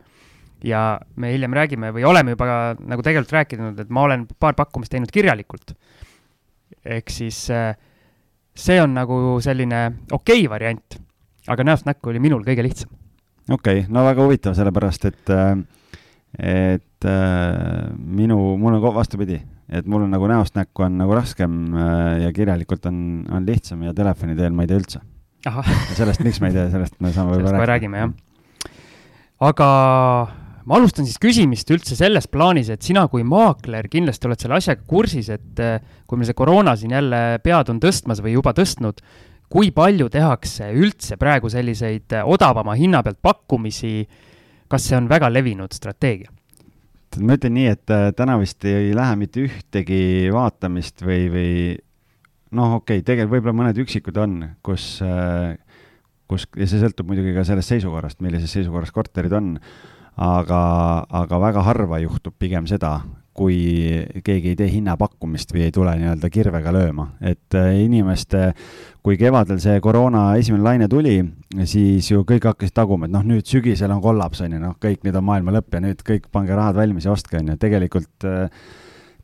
[0.64, 0.83] Ja
[1.20, 5.12] me hiljem räägime või oleme juba nagu tegelikult rääkinud, et ma olen paar pakkumist teinud
[5.12, 5.74] kirjalikult.
[6.85, 7.38] ehk siis
[8.55, 10.98] see on nagu selline okei okay variant,
[11.48, 12.90] aga näost näkku oli minul kõige lihtsam.
[13.50, 15.35] okei okay,, no väga huvitav, sellepärast et,
[16.38, 17.11] et
[17.98, 22.33] minu, mul on vastupidi et mul on nagu näost näkku on nagu raskem äh, ja
[22.37, 22.98] kirjalikult on,
[23.33, 25.00] on lihtsam ja telefoni teel ma ei tee üldse.
[25.96, 27.70] sellest, miks ma ei tee, sellest me saame võib-olla rääkida.
[27.72, 28.70] räägime, jah.
[29.50, 29.68] aga
[30.68, 34.85] ma alustan siis küsimist üldse selles plaanis, et sina kui maakler kindlasti oled selle asjaga
[34.88, 35.77] kursis, et äh,
[36.09, 39.03] kui meil see koroona siin jälle pead on tõstmas või juba tõstnud,
[39.53, 44.07] kui palju tehakse üldse praegu selliseid äh, odavama hinna pealt pakkumisi,
[44.70, 46.33] kas see on väga levinud strateegia?
[47.14, 51.50] ma ütlen nii, et äh, täna vist ei lähe mitte ühtegi vaatamist või, või
[52.57, 54.96] noh, okei okay,, tegelikult võib-olla mõned üksikud on, kus,
[56.27, 59.53] kus, ja see sõltub muidugi ka sellest seisukorrast, millises seisukorras korterid on,
[60.16, 60.62] aga,
[61.11, 62.98] aga väga harva juhtub pigem seda,
[63.35, 63.57] kui
[64.22, 68.53] keegi ei tee hinnapakkumist või ei tule nii-öelda kirvega lööma, et äh, inimeste,
[69.03, 71.16] kui kevadel see koroona esimene laine tuli,
[71.66, 75.03] siis ju kõik hakkasid taguma, et noh, nüüd sügisel on kollaps, on ju, noh, kõik,
[75.03, 78.31] nüüd on maailma lõpp ja nüüd kõik pange rahad valmis ja ostke, on ju, tegelikult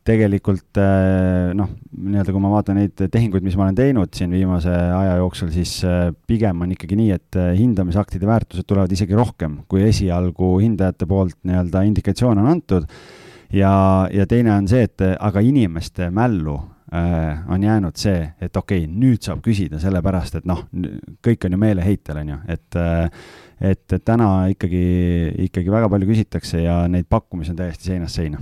[0.07, 4.73] tegelikult äh, noh, nii-öelda kui ma vaatan neid tehinguid, mis ma olen teinud siin viimase
[4.73, 9.85] aja jooksul, siis äh, pigem on ikkagi nii, et hindamisaktide väärtused tulevad isegi rohkem, kui
[9.89, 12.89] esialgu hindajate poolt nii-öelda indikatsioon on antud
[13.53, 13.73] ja,
[14.13, 16.57] ja teine on see, et aga inimeste mällu
[16.95, 20.65] äh, on jäänud see, et okei okay,, nüüd saab küsida sellepärast, et noh,
[21.25, 23.23] kõik on ju meeleheitel, on ju, et äh,
[23.61, 24.85] et, et täna ikkagi,
[25.47, 28.41] ikkagi väga palju küsitakse ja neid pakkumisi on täiesti seinast seina.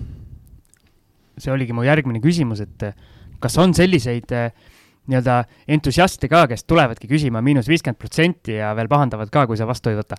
[1.43, 2.91] See oligi mu järgmine küsimus, et
[3.43, 4.51] kas on selliseid äh,
[5.09, 5.39] nii-öelda
[5.73, 9.93] entusiaste ka, kes tulevadki küsima miinus viiskümmend protsenti ja veel pahandavad ka, kui sa vastu
[9.93, 10.19] ei võta?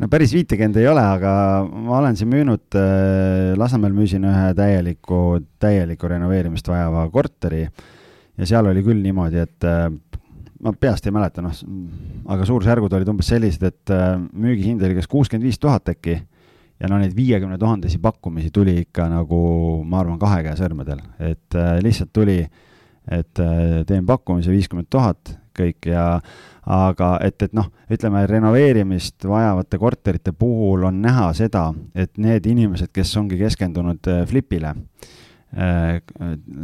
[0.00, 1.32] no päris viitekümmet ei ole, aga
[1.64, 8.68] ma olen siin müünud äh,, Lasnamäel müüsin ühe täieliku, täielikku renoveerimist vajava korteri ja seal
[8.68, 9.88] oli küll niimoodi, et äh,
[10.62, 11.56] ma peast ei mäleta, noh,
[12.32, 13.92] aga suurusjärgud olid umbes sellised, et
[14.32, 16.20] müügihind oli kas kuuskümmend viis tuhat äkki
[16.80, 19.40] ja no neid viiekümne tuhandesi pakkumisi tuli ikka nagu
[19.88, 22.42] ma arvan, kahe käe sõrmedel, et äh, lihtsalt tuli,
[23.06, 26.06] et äh, teen pakkumise viiskümmend tuhat kõik ja
[26.66, 32.90] aga et, et noh, ütleme renoveerimist vajavate korterite puhul on näha seda, et need inimesed,
[32.94, 34.74] kes ongi keskendunud äh, flipile,
[35.56, 36.00] äh,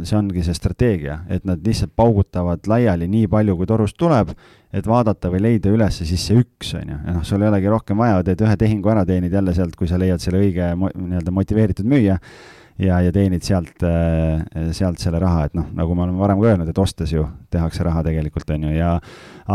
[0.03, 4.35] see ongi see strateegia, et nad lihtsalt paugutavad laiali nii palju, kui torust tuleb,
[4.73, 7.69] et vaadata või leida üles siis see üks, on ju, ja noh, sul ei olegi
[7.71, 11.33] rohkem vaja, teed ühe tehingu ära, teenid jälle sealt, kui sa leiad selle õige nii-öelda
[11.35, 12.17] motiveeritud müüja
[12.81, 14.41] ja, ja teenid sealt, äh,
[14.75, 17.85] sealt selle raha, et noh, nagu me oleme varem ka öelnud, et ostes ju tehakse
[17.85, 18.95] raha tegelikult, on ju, ja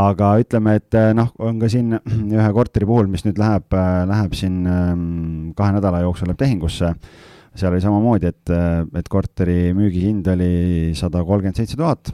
[0.05, 4.05] aga ütleme, et äh, noh, on ka siin ühe korteri puhul, mis nüüd läheb, äh,
[4.11, 5.03] läheb siin ähm,
[5.59, 6.95] kahe nädala jooksul läheb tehingusse,
[7.59, 8.51] seal oli samamoodi, et,
[9.01, 10.53] et korteri müügihind oli
[10.95, 12.13] sada kolmkümmend seitse tuhat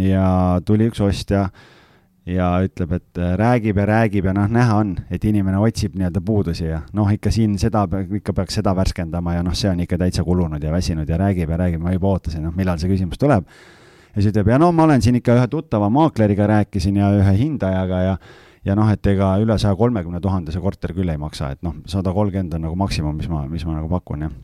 [0.00, 1.50] ja tuli üks ostja
[2.26, 6.22] ja ütleb, et äh, räägib ja räägib ja noh, näha on, et inimene otsib nii-öelda
[6.26, 7.84] puudusi ja noh, ikka siin seda,
[8.18, 11.52] ikka peaks seda värskendama ja noh, see on ikka täitsa kulunud ja väsinud ja räägib
[11.54, 13.46] ja räägib, ma juba ootasin, noh, millal see küsimus tuleb.
[13.46, 17.36] ja siis ütleb, ja no ma olen siin ikka ühe tuttava maakleriga rääkisin ja ühe
[17.38, 18.18] hindajaga ja
[18.66, 22.10] ja noh, et ega üle saja kolmekümne tuhandese korter küll ei maksa, et noh, sada
[22.12, 24.34] kolmkümmend on nagu maksimum, mis ma, mis ma nagu pakun, jah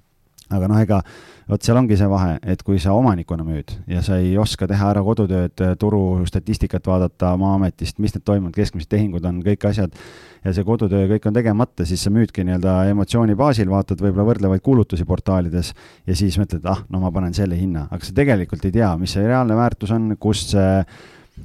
[0.57, 1.01] aga noh, ega
[1.49, 4.93] vot seal ongi see vahe, et kui sa omanikuna müüd ja sa ei oska teha
[4.93, 9.97] ära kodutööd, turustatistikat vaadata Maa-ametist, mis need toimunud, keskmised tehingud on, kõik asjad,
[10.45, 14.65] ja see kodutöö kõik on tegemata, siis sa müüdki nii-öelda emotsiooni baasil, vaatad võib-olla võrdlevaid
[14.65, 15.73] kuulutusi portaalides
[16.07, 19.17] ja siis mõtled, ah, no ma panen selle hinna, aga sa tegelikult ei tea, mis
[19.17, 20.71] see reaalne väärtus on, kust see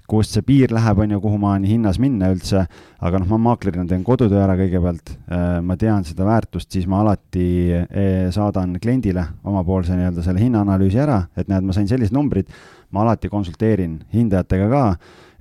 [0.08, 2.64] kust see piir läheb, on ju, kuhumaani hinnas minna üldse,
[3.04, 7.02] aga noh, ma maaklerina teen kodutöö ära kõigepealt, äh, ma tean seda väärtust, siis ma
[7.04, 12.52] alati äh, saadan kliendile omapoolse nii-öelda selle hinnaanalüüsi ära, et näed, ma sain sellised numbrid,
[12.96, 14.84] ma alati konsulteerin hindajatega ka,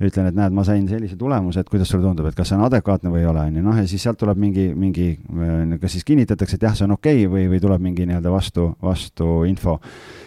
[0.06, 2.66] ütlen, et näed, ma sain sellise tulemuse, et kuidas sulle tundub, et kas see on
[2.66, 5.96] adekvaatne või ei ole, on ju, noh, ja siis sealt tuleb mingi, mingi, äh, kas
[5.98, 9.42] siis kinnitatakse, et jah, see on okei okay, või, või tuleb mingi nii-öelda vastu, vastu
[9.48, 9.80] info.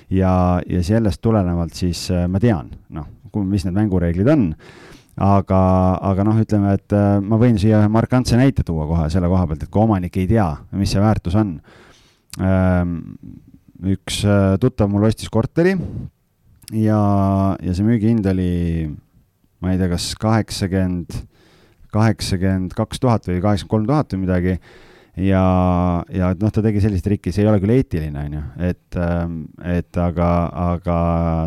[0.10, 0.34] ja,
[0.67, 4.53] ja sellest tulenevalt siis ma tean, noh mis need mängureeglid on.
[5.19, 5.59] aga,
[6.07, 9.49] aga noh, ütleme, et äh, ma võin siia ühe markantse näite tuua kohe selle koha
[9.49, 10.47] pealt, et kui omanik ei tea,
[10.79, 11.57] mis see väärtus on.
[12.39, 12.93] Ähm,
[13.83, 15.73] üks äh, tuttav mul ostis korteri
[16.75, 17.01] ja,
[17.59, 18.51] ja see müügihind oli,
[19.59, 21.15] ma ei tea, kas kaheksakümmend,
[21.95, 24.55] kaheksakümmend kaks tuhat või kaheksakümmend kolm tuhat või midagi
[25.17, 25.43] ja,
[26.13, 29.38] ja noh, ta tegi sellist trikki, see ei ole küll eetiline, on ju, et, ähm,
[29.65, 30.30] et aga,
[30.74, 30.98] aga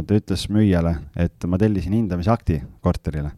[0.09, 3.33] ta ütles müüjale, et ma tellisin hindamisakti korterile.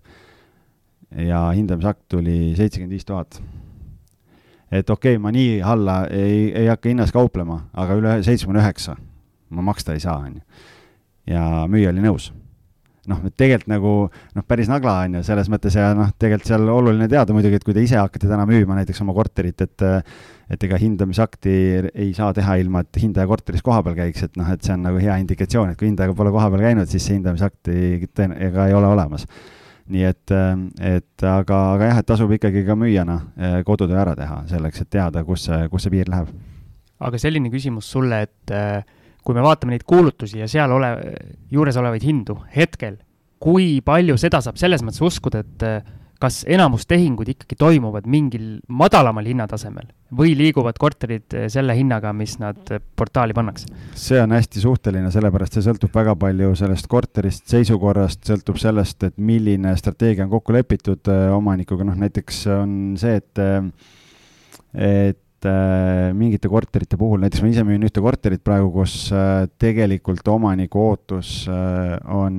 [1.14, 3.40] ja hindamisakt tuli seitsekümmend viis tuhat.
[4.70, 8.96] et okei okay,, ma nii alla ei, ei hakka hinnas kauplema, aga üle seitsmekümne üheksa
[9.50, 10.64] ma maksta ei saa, on ju.
[11.30, 12.32] ja müüja oli nõus
[13.10, 17.08] noh, tegelikult nagu noh, päris nagla on ju, selles mõttes ja noh, tegelikult seal oluline
[17.10, 19.84] teada muidugi, et kui te ise hakkate täna müüma näiteks oma korterit, et
[20.52, 21.52] et ega hindamisakti
[21.88, 25.00] ei saa teha ilma, et hindaja korteris kohapeal käiks, et noh, et see on nagu
[25.00, 29.26] hea indikatsioon, et kui hindaja pole kohapeal käinud, siis see hindamisakti ega ei ole olemas.
[29.84, 30.32] nii et,
[30.80, 34.90] et aga, aga jah, et tasub ikkagi ka müüjana eh, kodutöö ära teha selleks, et
[34.96, 36.28] teada, kus see, kus see piir läheb.
[37.04, 38.84] aga selline küsimus sulle, et äh
[39.24, 40.94] kui me vaatame neid kuulutusi ja seal ole,
[41.52, 42.98] juures olevaid hindu hetkel,
[43.40, 48.60] kui palju seda saab selles mõttes uskuda, et eh, kas enamus tehingud ikkagi toimuvad mingil
[48.72, 53.68] madalamal hinnatasemel või liiguvad korterid eh, selle hinnaga, mis nad eh, portaali pannakse?
[53.98, 59.18] see on hästi suhteline, sellepärast see sõltub väga palju sellest korterist, seisukorrast, sõltub sellest, et
[59.18, 63.44] milline strateegia on kokku lepitud omanikuga, noh näiteks on see, et
[64.74, 70.26] et äh, mingite korterite puhul, näiteks ma ise müün ühte korterit praegu, kus äh, tegelikult
[70.32, 72.36] omaniku ootus äh, on,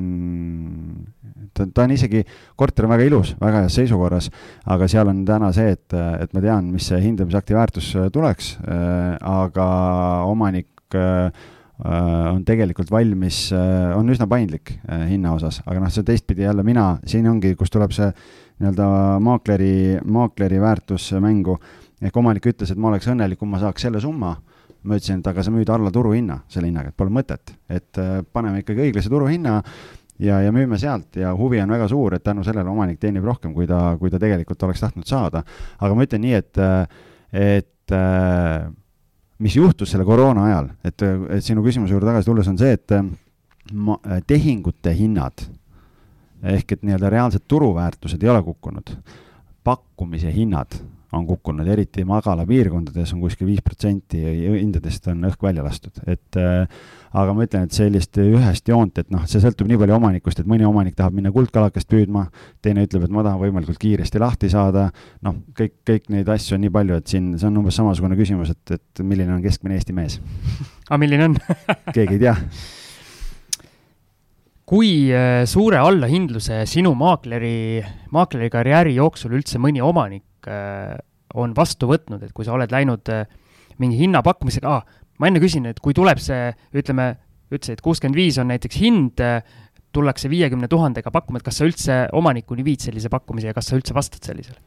[1.53, 2.23] ta, ta on isegi,
[2.59, 4.29] korter on väga ilus, väga heas seisukorras,
[4.75, 9.67] aga seal on täna see, et, et ma tean, mis see hindamisakti väärtus tuleks aga
[10.29, 14.77] omanik on tegelikult valmis, on üsna paindlik
[15.09, 18.07] hinna osas, aga noh, see teistpidi jälle mina, siin ongi, kus tuleb see
[18.61, 18.87] nii-öelda
[19.23, 19.73] maakleri,
[20.07, 21.57] maakleri väärtus mängu
[22.01, 24.35] ehk omanik ütles, et ma oleks õnnelik, kui ma saaks selle summa.
[24.85, 28.19] ma ütlesin, et aga sa müüd alla turuhinna selle hinnaga, et pole mõtet, et äh,
[28.21, 29.55] paneme ikkagi õiglase turuhinna
[30.21, 33.55] ja, ja müüme sealt ja huvi on väga suur, et tänu sellele omanik teenib rohkem,
[33.55, 35.41] kui ta, kui ta tegelikult oleks tahtnud saada.
[35.79, 36.85] aga ma ütlen nii, et, äh,
[37.33, 38.69] et äh,
[39.41, 41.01] mis juhtus selle koroona ajal, et,
[41.33, 45.47] et sinu küsimuse juurde tagasi tulles on see, et ma, tehingute hinnad
[46.45, 48.91] ehk et nii-öelda reaalsed turuväärtused ei ole kukkunud,
[49.65, 50.77] pakkumise hinnad
[51.15, 56.39] on kukkunud, eriti magala piirkondades on kuskil viis protsenti hindadest on õhk välja lastud, et
[56.39, 56.65] äh,
[57.15, 60.49] aga ma ütlen, et sellist ühest joont, et noh, see sõltub nii palju omanikust, et
[60.49, 62.25] mõni omanik tahab minna kuldkalakest püüdma,
[62.65, 64.89] teine ütleb, et ma tahan võimalikult kiiresti lahti saada,
[65.25, 68.51] noh, kõik, kõik neid asju on nii palju, et siin see on umbes samasugune küsimus,
[68.51, 70.19] et, et milline on keskmine Eesti mees.
[70.89, 71.39] aga milline on?
[71.95, 72.35] Keegi ei tea.
[74.65, 77.83] Kui äh, suure allahindluse sinu maakleri,
[78.15, 80.95] maakleri karjääri jooksul üldse mõni omanik Äh,
[81.35, 83.25] on vastu võtnud, et kui sa oled läinud äh,
[83.81, 84.75] mingi hinnapakkumisega
[85.19, 87.11] ma enne küsin, et kui tuleb see, ütleme,
[87.53, 89.39] ütlesid, et kuuskümmend viis on näiteks hind, äh,
[89.95, 93.79] tullakse viiekümne tuhandega pakkuma, et kas sa üldse omanikuni viid sellise pakkumise ja kas sa
[93.79, 94.59] üldse vastad sellisele?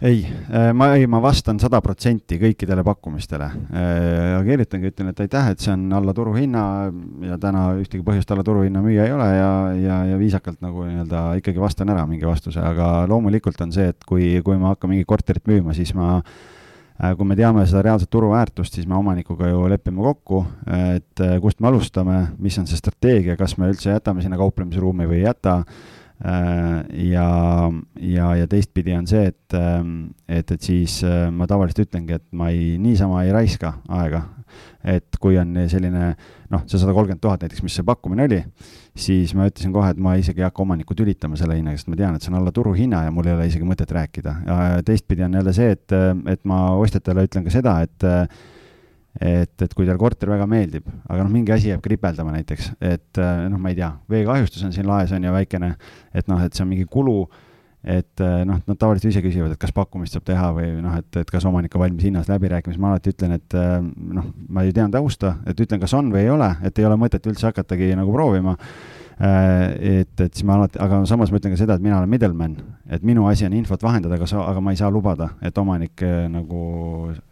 [0.00, 3.48] Ei, äh, ma, ei, ma vastan sada protsenti kõikidele pakkumistele.
[3.76, 6.62] Äh, kirjutangi, ütlen, et aitäh, et see on alla turuhinna
[7.28, 11.24] ja täna ühtegi põhjust alla turuhinna müüa ei ole ja, ja, ja viisakalt nagu nii-öelda
[11.42, 15.08] ikkagi vastan ära mingi vastuse, aga loomulikult on see, et kui, kui ma hakkan mingit
[15.10, 19.68] korterit müüma, siis ma äh, kui me teame seda reaalset turuväärtust, siis me omanikuga ju
[19.68, 20.46] lepime kokku,
[20.96, 25.20] et kust me alustame, mis on see strateegia, kas me üldse jätame sinna kauplemisruumi või
[25.20, 25.60] ei jäta
[26.20, 27.28] ja,
[27.96, 32.26] ja, ja teistpidi on see, et, ähm, et, et siis äh, ma tavaliselt ütlengi, et
[32.36, 34.26] ma ei, niisama ei raiska aega.
[34.82, 36.08] et kui on selline
[36.50, 38.40] noh, see sada kolmkümmend tuhat näiteks, mis see pakkumine oli,
[38.98, 41.98] siis ma ütlesin kohe, et ma isegi ei hakka omanikku tülitama selle hinnaga, sest ma
[42.00, 44.34] tean, et see on alla turuhinna ja mul ei ole isegi mõtet rääkida.
[44.84, 45.94] teistpidi on jälle see, et,
[46.34, 48.08] et ma ostjatele ütlen ka seda, et
[49.18, 53.20] et, et kui teile korter väga meeldib, aga noh, mingi asi jääb kripeldama näiteks, et
[53.20, 55.72] eh, noh, ma ei tea, veekahjustus on siin laes on ju väikene,
[56.14, 57.24] et noh, et see on mingi kulu,
[57.80, 61.10] et eh, noh, nad tavaliselt ise küsivad, et kas pakkumist saab teha või noh, et,
[61.24, 63.76] et kas omanik on valmis hinnas läbirääkimisi, ma alati ütlen, et eh,
[64.20, 67.00] noh, ma ju tean tausta, et ütlen, kas on või ei ole, et ei ole
[67.00, 68.54] mõtet üldse hakatagi nagu proovima.
[68.54, 72.08] Äh, et, et siis ma alati, aga samas ma ütlen ka seda, et mina olen
[72.08, 72.54] middleman,
[72.88, 76.04] et minu asi on infot vahendada, aga sa, aga ma ei saa lubada, et omanik
[76.06, 76.62] äh, nagu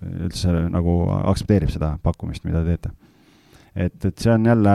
[0.05, 0.99] üldse nagu
[1.33, 2.93] aktsepteerib seda pakkumist, mida te teete.
[3.79, 4.75] Et, et see on jälle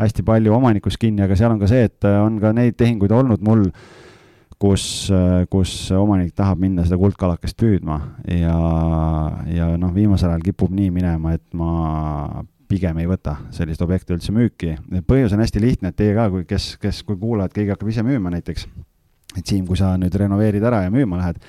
[0.00, 3.14] hästi palju omanikust kinni, aga seal on ka see, et äh, on ka neid tehinguid
[3.14, 3.64] olnud mul,
[4.60, 4.84] kus,
[5.48, 7.96] kus omanik tahab minna seda kuldkalakest püüdma
[8.28, 8.56] ja,
[9.48, 14.34] ja noh, viimasel ajal kipub nii minema, et ma pigem ei võta sellist objekti üldse
[14.34, 14.76] müüki.
[15.06, 18.04] põhjus on hästi lihtne, et teie ka, kui, kes, kes, kui kuulavad, keegi hakkab ise
[18.06, 18.66] müüma näiteks,
[19.36, 21.42] et Siim, kui sa nüüd renoveerid ära ja müüma lähed,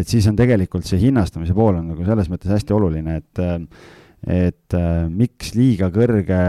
[0.00, 3.42] et siis on tegelikult see hinnastamise pool on nagu selles mõttes hästi oluline, et
[4.20, 4.74] et
[5.08, 6.40] miks liiga kõrge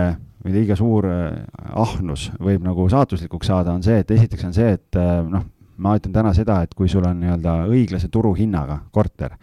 [0.43, 4.99] või liiga suur ahnus võib nagu saatuslikuks saada, on see, et esiteks on see, et
[5.31, 5.45] noh,
[5.81, 9.37] ma ütlen täna seda, et kui sul on nii-öelda õiglase turuhinnaga korter,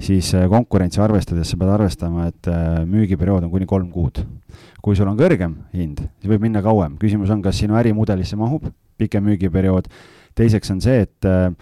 [0.00, 4.24] siis äh, konkurentsi arvestades sa pead arvestama, et äh, müügiperiood on kuni kolm kuud.
[4.80, 8.64] kui sul on kõrgem hind, siis võib minna kauem, küsimus on, kas sinu ärimudelisse mahub
[8.96, 9.90] pikem müügiperiood,
[10.36, 11.52] teiseks on see, et äh,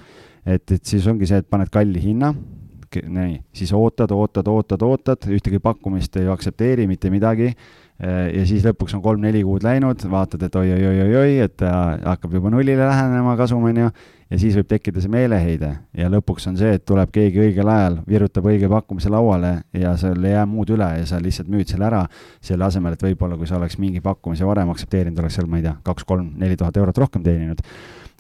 [0.47, 2.33] et, et siis ongi see, et paned kalli hinna,
[2.95, 7.51] nii, siis ootad, ootad, ootad, ootad, ühtegi pakkumist ei aktsepteeri, mitte midagi,
[7.99, 13.35] ja siis lõpuks on kolm-neli kuud läinud, vaatad, et oi-oi-oi-oi-oi, et hakkab juba nullile lähenema
[13.37, 13.91] kasum, on ju,
[14.31, 18.01] ja siis võib tekkida see meeleheide ja lõpuks on see, et tuleb keegi õigel ajal,
[18.09, 21.89] virutab õige pakkumise lauale ja sul ei jää muud üle ja sa lihtsalt müüd selle
[21.89, 22.03] ära,
[22.45, 25.65] selle asemel, et võib-olla kui sa oleks mingi pakkumise varem aktsepteerinud, oleks seal, ma ei
[25.69, 27.65] tea, kaks-kolm-neli tuhat eurot rohkem teeninud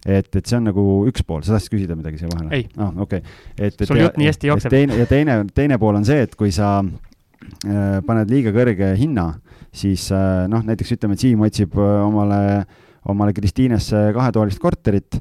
[0.07, 2.51] et, et see on nagu üks pool, sa tahtsid küsida midagi siia vahele?
[2.55, 2.93] ei ah,.
[2.95, 3.37] okei okay..
[3.57, 4.75] et, et sul jutt nii hästi jookseb.
[4.75, 9.29] teine, ja teine, teine pool on see, et kui sa äh, paned liiga kõrge hinna,
[9.75, 12.41] siis äh, noh, näiteks ütleme, et Siim otsib äh, omale,
[13.11, 15.21] omale Kristiinesse kahetoalist korterit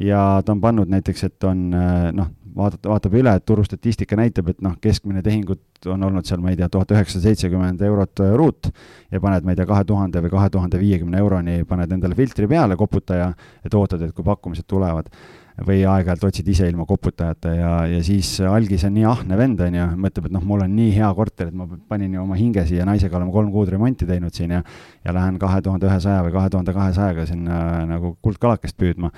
[0.00, 4.50] ja ta on pannud näiteks, et on äh, noh, vaadata, vaatab üle, et turustatistika näitab,
[4.52, 8.34] et noh, keskmine tehingut on olnud seal, ma ei tea, tuhat üheksasada seitsekümmend eurot äh,
[8.38, 8.70] ruut
[9.12, 12.50] ja paned, ma ei tea, kahe tuhande või kahe tuhande viiekümne euroni, paned endale filtri
[12.50, 13.32] peale, koputaja,
[13.64, 15.10] et ootad, et kui pakkumised tulevad.
[15.54, 19.76] või aeg-ajalt otsid ise ilma koputajata ja, ja siis algis on nii ahne vend, on
[19.78, 22.64] ju, mõtleb, et noh, mul on nii hea korter, et ma panin ju oma hinge
[22.66, 24.64] siia, naisega oleme kolm kuud remonti teinud siin ja
[25.04, 29.12] ja lähen kahe tuhande ühesaja või kahe tuhande kahesajaga sinna nagu kuldkalakest püüdma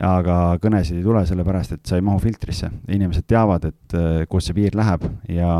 [0.00, 2.70] aga kõnesid ei tule sellepärast, et sa ei mahu filtrisse.
[2.88, 5.52] inimesed teavad, et äh, kus see piir läheb ja,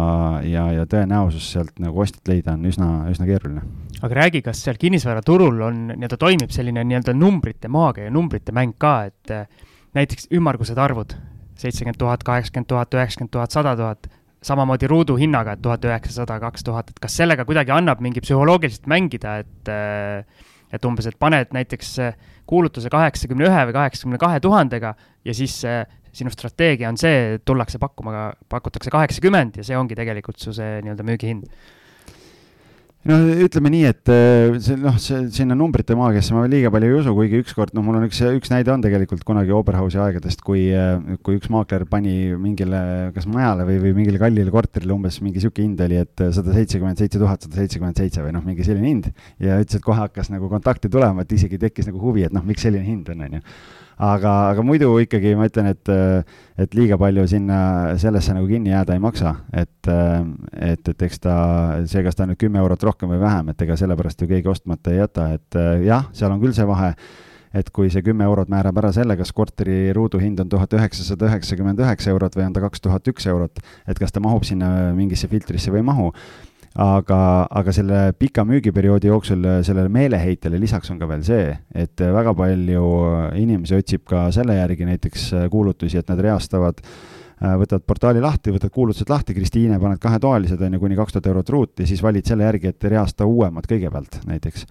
[0.46, 3.62] ja, ja tõenäosus sealt nagu ostjat leida on üsna, üsna keeruline.
[4.02, 8.74] aga räägi, kas seal kinnisvaraturul on, nii-öelda toimib selline nii-öelda numbrite maagia ja numbrite mäng
[8.78, 9.46] ka, et äh,
[9.94, 11.14] näiteks ümmargused arvud,
[11.60, 14.08] seitsekümmend tuhat, kaheksakümmend tuhat, üheksakümmend tuhat, sada tuhat,
[14.42, 19.36] samamoodi ruuduhinnaga, et tuhat üheksasada, kaks tuhat, et kas sellega kuidagi annab mingi psühholoogiliselt mängida,
[19.44, 22.14] et äh, et umbes, et paned näiteks äh,
[22.48, 27.80] kuulutuse kaheksakümne ühe või kaheksakümne kahe tuhandega ja siis äh, sinu strateegia on see, tullakse
[27.80, 31.48] pakkuma, pakutakse kaheksakümmend ja see ongi tegelikult su see nii-öelda müügihind
[33.08, 36.98] no ütleme nii, et äh, see noh, see sinna numbrite maagiasse ma liiga palju ei
[37.00, 40.68] usu, kuigi ükskord noh, mul on üks, üks näide on tegelikult kunagi Oberhausi aegadest, kui,
[40.70, 45.42] äh, kui üks maakler pani mingile, kas majale või, või mingile kallile korterile umbes mingi
[45.42, 48.90] sihuke hind oli, et sada seitsekümmend seitse tuhat, sada seitsekümmend seitse või noh, mingi selline
[48.92, 49.12] hind.
[49.42, 52.46] ja ütles, et kohe hakkas nagu kontakti tulema, et isegi tekkis nagu huvi, et noh,
[52.46, 53.46] miks selline hind on, on ju
[54.02, 55.90] aga, aga muidu ikkagi ma ütlen, et,
[56.60, 57.58] et liiga palju sinna
[58.00, 61.36] sellesse nagu kinni jääda ei maksa, et, et, et eks ta,
[61.88, 64.92] see, kas ta nüüd kümme eurot rohkem või vähem, et ega sellepärast ju keegi ostmata
[64.92, 66.92] ei jäta, et jah, seal on küll see vahe,
[67.54, 71.82] et kui see kümme eurot määrab ära selle, kas korteri ruuduhind on tuhat üheksasada üheksakümmend
[71.84, 75.28] üheksa eurot või on ta kaks tuhat üks eurot, et kas ta mahub sinna mingisse
[75.28, 76.08] filtrisse või ei mahu.
[76.72, 77.16] Aga,
[77.52, 82.86] aga selle pika müügiperioodi jooksul sellele meeleheitele lisaks on ka veel see, et väga palju
[83.36, 86.80] inimesi otsib ka selle järgi näiteks kuulutusi, et nad reastavad
[87.42, 91.54] võtad portaali lahti, võtad kuulutused lahti, Kristiine, paned kahetoalised, on ju, kuni kaks tuhat eurot
[91.54, 94.66] ruut ja siis valid selle järgi, et reasta uuemad kõigepealt näiteks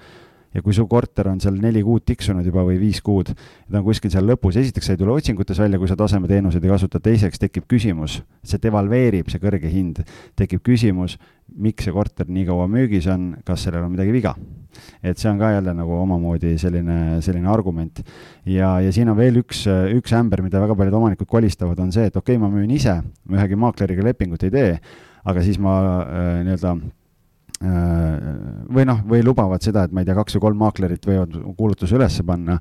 [0.53, 3.85] ja kui su korter on seal neli kuud tiksunud juba või viis kuud, ta on
[3.85, 7.41] kuskil seal lõpus, esiteks sa ei tule otsingutes välja, kui sa tasemeteenuseid ei kasuta, teiseks
[7.41, 10.03] tekib küsimus, see devalveerib, see kõrge hind,
[10.39, 11.17] tekib küsimus,
[11.51, 14.35] miks see korter nii kaua müügis on, kas sellel on midagi viga
[15.03, 18.01] et see on ka jälle nagu omamoodi selline, selline argument.
[18.45, 19.65] ja, ja siin on veel üks,
[19.97, 23.01] üks ämber, mida väga paljud omanikud kolistavad, on see, et okei okay,, ma müün ise,
[23.27, 24.71] ma ühegi maakleriga lepingut ei tee,
[25.27, 26.75] aga siis ma äh, nii-öelda
[27.61, 31.97] või noh, või lubavad seda, et ma ei tea, kaks või kolm maaklerit võivad kuulutuse
[31.97, 32.57] üles panna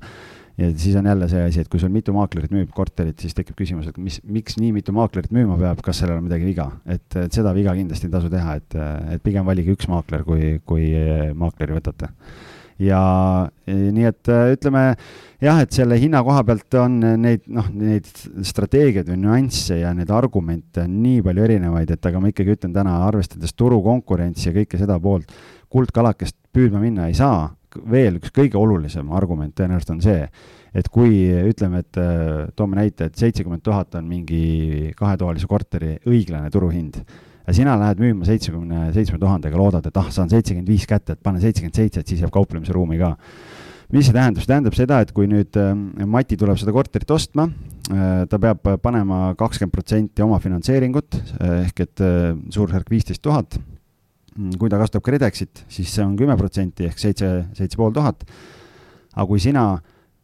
[0.61, 3.57] ja siis on jälle see asi, et kui sul mitu maaklerit müüb korterit, siis tekib
[3.57, 7.07] küsimus, et mis, miks nii mitu maaklerit müüma peab, kas sellel on midagi viga, et,
[7.17, 8.79] et seda viga kindlasti ei tasu teha, et,
[9.15, 10.91] et pigem valige üks maakler, kui, kui
[11.37, 12.11] maakleri võtate.
[12.81, 13.01] Ja
[13.67, 14.83] nii, et ütleme
[15.41, 18.07] jah, et selle hinna koha pealt on neid, noh, neid
[18.47, 22.75] strateegiaid või nüansse ja neid argumente on nii palju erinevaid, et aga ma ikkagi ütlen
[22.75, 25.33] täna, arvestades turukonkurentsi ja kõike seda poolt,
[25.71, 27.49] kuldkalakest püüdma minna ei saa.
[27.71, 30.25] Veel üks kõige olulisem argument tõenäoliselt on see,
[30.75, 36.51] et kui ütleme, et äh, toome näite, et seitsekümmend tuhat on mingi kahetoalise korteri õiglane
[36.51, 36.99] turuhind
[37.51, 41.23] ja sina lähed müüma seitsmekümne seitsme tuhandega, loodad, et ah, saan seitsekümmend viis kätte, et
[41.23, 43.17] pane seitsekümmend seitse, et siis jääb kauplemise ruumi ka.
[43.91, 45.73] mis see tähendab, see tähendab seda, et kui nüüd äh,
[46.07, 47.49] Mati tuleb seda korterit ostma,
[47.91, 51.19] äh, ta peab panema kakskümmend protsenti oma finantseeringut
[51.65, 52.07] ehk et
[52.55, 53.59] suurusjärk viisteist tuhat
[54.57, 58.23] kui ta kasutab KredExit, siis see on kümme protsenti ehk seitse, seitse pool tuhat.
[59.11, 59.81] aga kui sina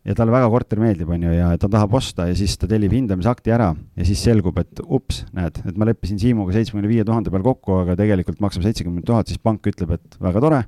[0.07, 2.93] ja talle väga korter meeldib, on ju, ja ta tahab osta ja siis ta tellib
[2.95, 7.33] hindamisakti ära ja siis selgub, et ups, näed, et ma leppisin Siimuga seitsmekümne viie tuhande
[7.33, 10.61] peal kokku, aga tegelikult maksab seitsekümmend tuhat, siis pank ütleb, et väga tore,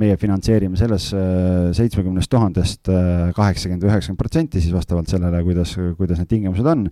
[0.00, 6.22] meie finantseerime selles äh, seitsmekümnest tuhandest äh, kaheksakümmend üheksakümmend protsenti siis vastavalt sellele, kuidas, kuidas
[6.22, 6.88] need tingimused on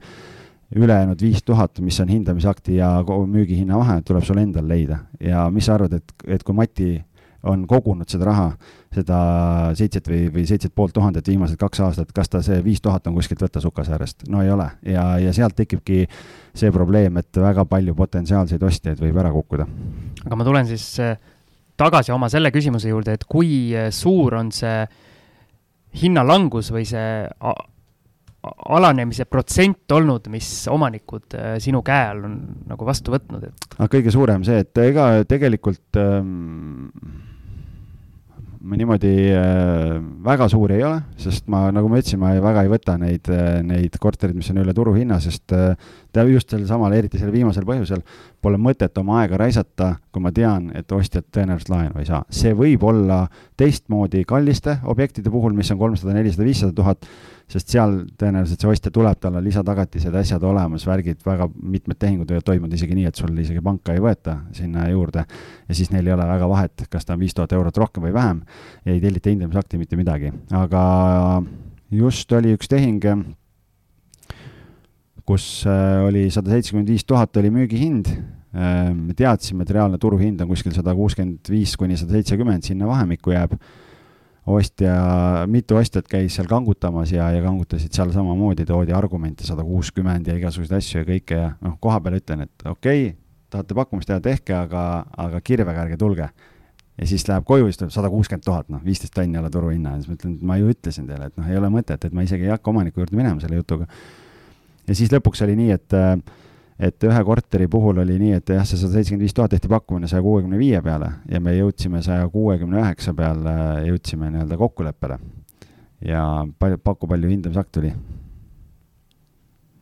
[0.76, 4.98] ülejäänud viis tuhat, mis on hindamisakti ja müügihinna vahe, tuleb sul endal leida.
[5.20, 6.90] ja mis sa arvad, et, et kui Mati
[7.46, 8.48] on kogunud seda raha,
[8.94, 9.18] seda
[9.78, 13.14] seitset või, või seitset poolt tuhandet viimased kaks aastat, kas ta see viis tuhat on
[13.18, 14.26] kuskilt võtta sukasäärest?
[14.32, 16.04] no ei ole ja, ja sealt tekibki
[16.58, 19.68] see probleem, et väga palju potentsiaalseid ostjaid võib ära kukkuda.
[20.24, 21.14] aga ma tulen siis äh,
[21.78, 24.82] tagasi oma selle küsimuse juurde, et kui äh, suur on see
[26.02, 27.22] hinnalangus või see
[28.42, 32.36] alanemise protsent olnud, mis omanikud äh, sinu käe all on
[32.68, 33.70] nagu vastu võtnud, et?
[33.78, 36.86] aga kõige suurem see, et ega tegelikult ähm,
[38.68, 42.64] ma niimoodi äh, väga suur ei ole, sest ma, nagu ma ütlesin, ma ei, väga
[42.64, 45.74] ei võta neid äh,, neid korterid, mis on üle turuhinna, sest äh,
[46.32, 48.02] just sel samal, eriti sel viimasel põhjusel,
[48.42, 52.22] pole mõtet oma aega raisata, kui ma tean, et ostjad tõenäoliselt laenu ei saa.
[52.30, 53.24] see võib olla
[53.58, 57.10] teistmoodi kalliste objektide puhul, mis on kolmsada, nelisada, viissada tuhat
[57.48, 62.28] sest seal tõenäoliselt see ostja tuleb, tal on lisatagatised, asjad olemas, värgid, väga mitmed tehingud
[62.28, 65.24] võivad toimuda isegi nii, et sul isegi panka ei võeta sinna juurde.
[65.68, 68.12] ja siis neil ei ole väga vahet, kas ta on viis tuhat eurot rohkem või
[68.12, 68.42] vähem.
[68.84, 70.82] Ja ei tellita hindamisakti mitte midagi, aga
[71.90, 73.04] just oli üks tehing,
[75.28, 78.12] kus äh, oli sada seitsekümmend viis tuhat oli müügihind.
[78.52, 82.88] Äh, me teadsime, et reaalne turuhind on kuskil sada kuuskümmend viis kuni sada seitsekümmend, sinna
[82.88, 83.56] vahemikku jääb
[84.54, 84.94] ostja,
[85.50, 90.36] mitu ostjat käis seal kangutamas ja, ja kangutasid seal samamoodi, toodi argumente sada kuuskümmend ja
[90.38, 93.16] igasuguseid asju ja kõike ja noh, koha peal ütlen, et okei okay,,
[93.52, 94.84] tahate pakkumist teha, tehke, aga,
[95.16, 96.28] aga kirvega ärge tulge.
[96.98, 100.00] ja siis läheb koju, siis tuleb sada kuuskümmend tuhat, noh, viisteist tonni alla turuhinna ja
[100.00, 102.24] siis ma ütlen, et ma ju ütlesin teile, et noh, ei ole mõtet, et ma
[102.26, 103.86] isegi ei hakka omaniku juurde minema selle jutuga.
[104.88, 106.16] ja siis lõpuks oli nii, et äh,
[106.78, 110.10] et ühe korteri puhul oli nii, et jah, see sada seitsekümmend viis tuhat tehti pakkumine
[110.10, 113.54] saja kuuekümne viie peale ja me jõudsime saja kuuekümne üheksa peale,
[113.88, 115.18] jõudsime nii-öelda kokkuleppele.
[116.06, 116.22] ja
[116.58, 117.92] palju, paku palju hindamisakt tuli?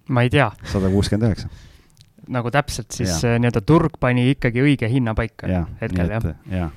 [0.08, 0.48] ma ei tea.
[0.64, 1.50] sada kuuskümmend üheksa.
[2.32, 6.32] nagu täpselt siis äh, nii-öelda turg pani ikkagi õige hinna paika ja, hetkel, jah?
[6.48, 6.72] jah,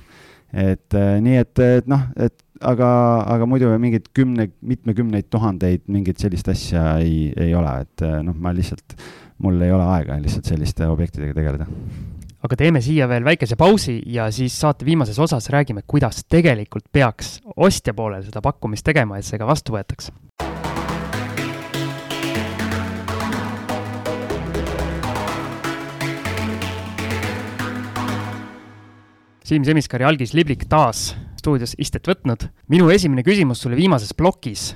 [0.52, 2.90] et äh, nii, et, et noh, et aga,
[3.24, 8.36] aga muidu mingeid kümne, mitmekümneid tuhandeid, mingit sellist asja ei, ei ole, et äh, noh,
[8.36, 8.98] ma lihtsalt
[9.42, 11.66] mul ei ole aega lihtsalt selliste objektidega tegeleda.
[12.40, 17.40] aga teeme siia veel väikese pausi ja siis saate viimases osas räägime, kuidas tegelikult peaks
[17.56, 20.10] ostja poolel seda pakkumist tegema, et see ka vastu võetaks.
[29.50, 31.10] Siim Semiskar ja Algis Liblik taas
[31.40, 32.46] stuudios istet võtnud.
[32.68, 34.74] minu esimene küsimus sulle viimases plokis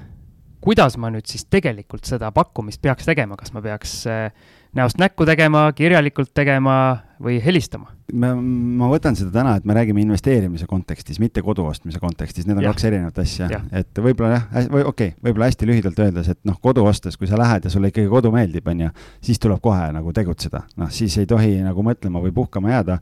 [0.64, 4.30] kuidas ma nüüd siis tegelikult seda pakkumist peaks tegema, kas ma peaks äh,
[4.74, 6.76] näost näkku tegema, kirjalikult tegema
[7.22, 7.92] või helistama?
[8.12, 12.58] ma, ma võtan seda täna, et me räägime investeerimise kontekstis, mitte kodu ostmise kontekstis, need
[12.58, 12.72] on ja.
[12.74, 13.48] kaks erinevat asja.
[13.72, 17.30] et võib-olla jah, või okei okay,, võib-olla hästi lühidalt öeldes, et noh, kodu ostes, kui
[17.30, 18.90] sa lähed ja sulle ikkagi kodu meeldib, on ju,
[19.24, 20.64] siis tuleb kohe nagu tegutseda.
[20.80, 23.00] noh, siis ei tohi nagu mõtlema või puhkama jääda.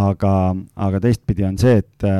[0.00, 0.32] aga,
[0.88, 2.10] aga teistpidi on see, et,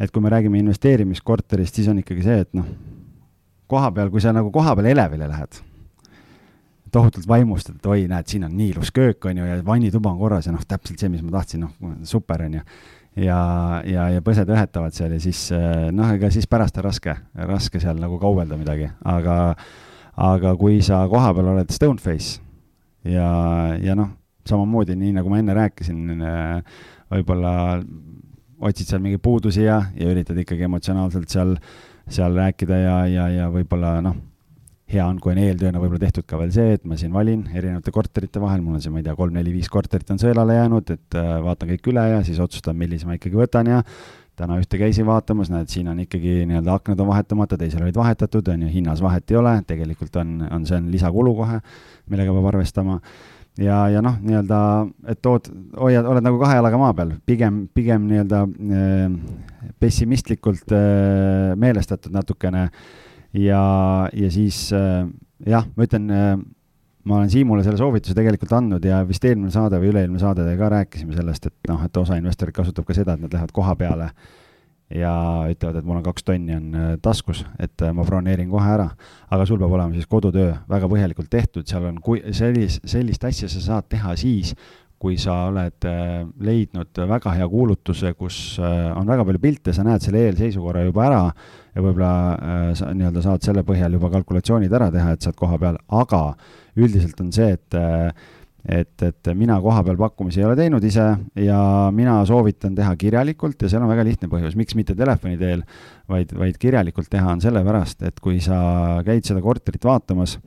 [0.00, 2.66] et kui me räägime investeerimiskorterist, siis on ikkagi see, et noh
[3.70, 5.60] koha peal, kui sa nagu koha peal elevile lähed,
[6.92, 10.20] tohutult vaimustad, et oi, näed, siin on nii ilus köök, on ju, ja vannituba on
[10.20, 12.62] korras ja noh, täpselt see, mis ma tahtsin, noh, super, on ju.
[13.24, 13.40] ja,
[13.88, 15.48] ja, ja põsed õhetavad seal ja siis
[15.92, 17.16] noh, ega siis pärast on raske,
[17.50, 19.38] raske seal nagu kaubelda midagi, aga,
[20.30, 22.38] aga kui sa kohapeal oled stone face
[23.04, 23.28] ja,
[23.82, 24.14] ja noh,
[24.46, 26.22] samamoodi, nii nagu ma enne rääkisin,
[27.10, 27.52] võib-olla
[28.66, 31.56] otsid seal mingeid puudusi ja, ja üritad ikkagi emotsionaalselt seal,
[32.08, 34.16] seal rääkida ja, ja, ja võib-olla noh
[34.90, 37.90] hea on, kui on eeltööna võib-olla tehtud ka veel see, et ma siin valin erinevate
[37.94, 41.32] korterite vahel, mul on siin, ma ei tea, kolm-neli-viis korterit on sõelale jäänud, et äh,
[41.42, 43.72] vaatan kõik üle ja siis otsustan, millise ma ikkagi võtan.
[43.72, 43.80] Ja
[44.38, 48.52] täna ühte käisin vaatamas, näed, siin on ikkagi nii-öelda aknad on vahetamata, teisel olid vahetatud,
[48.52, 51.58] on ju, hinnas vahet ei ole, tegelikult on, on, see on lisakulu kohe,
[52.12, 53.00] millega peab arvestama
[53.60, 54.60] ja, ja noh, nii-öelda,
[55.12, 55.48] et tood,
[55.78, 59.06] hoiad, oled nagu kahe jalaga maa peal, pigem, pigem nii-öelda äh,
[59.82, 62.68] pessimistlikult äh, meelestatud natukene.
[63.36, 63.62] Ja,
[64.16, 65.04] ja siis äh,
[65.44, 66.12] jah, ma ütlen
[67.06, 70.70] ma olen Siimule selle soovituse tegelikult andnud ja vist eelmine saade või üle-eelmine saade ka
[70.72, 74.10] rääkisime sellest, et noh, et osa investoreid kasutab ka seda, et nad lähevad koha peale
[74.94, 75.12] ja
[75.50, 78.88] ütlevad, et mul on kaks tonni on äh, taskus, et äh, ma broneerin kohe ära.
[79.30, 83.50] aga sul peab olema siis kodutöö väga põhjalikult tehtud, seal on, kui sellist, sellist asja
[83.50, 84.54] sa saad teha siis,
[85.02, 90.06] kui sa oled äh, leidnud väga hea kuulutuse, kus on väga palju pilte, sa näed
[90.06, 91.24] selle eelseisukorra juba ära
[91.74, 92.12] ja võib-olla
[92.78, 96.22] sa nii-öelda saad selle põhjal juba kalkulatsioonid ära teha, et saad koha peal, aga
[96.78, 97.76] üldiselt on see, et
[98.68, 101.06] et, et mina kohapeal pakkumisi ei ole teinud ise
[101.38, 101.60] ja
[101.94, 105.62] mina soovitan teha kirjalikult ja seal on väga lihtne põhjus, miks mitte telefoni teel,
[106.10, 108.58] vaid, vaid kirjalikult teha on sellepärast, et kui sa
[109.06, 110.38] käid seda korterit vaatamas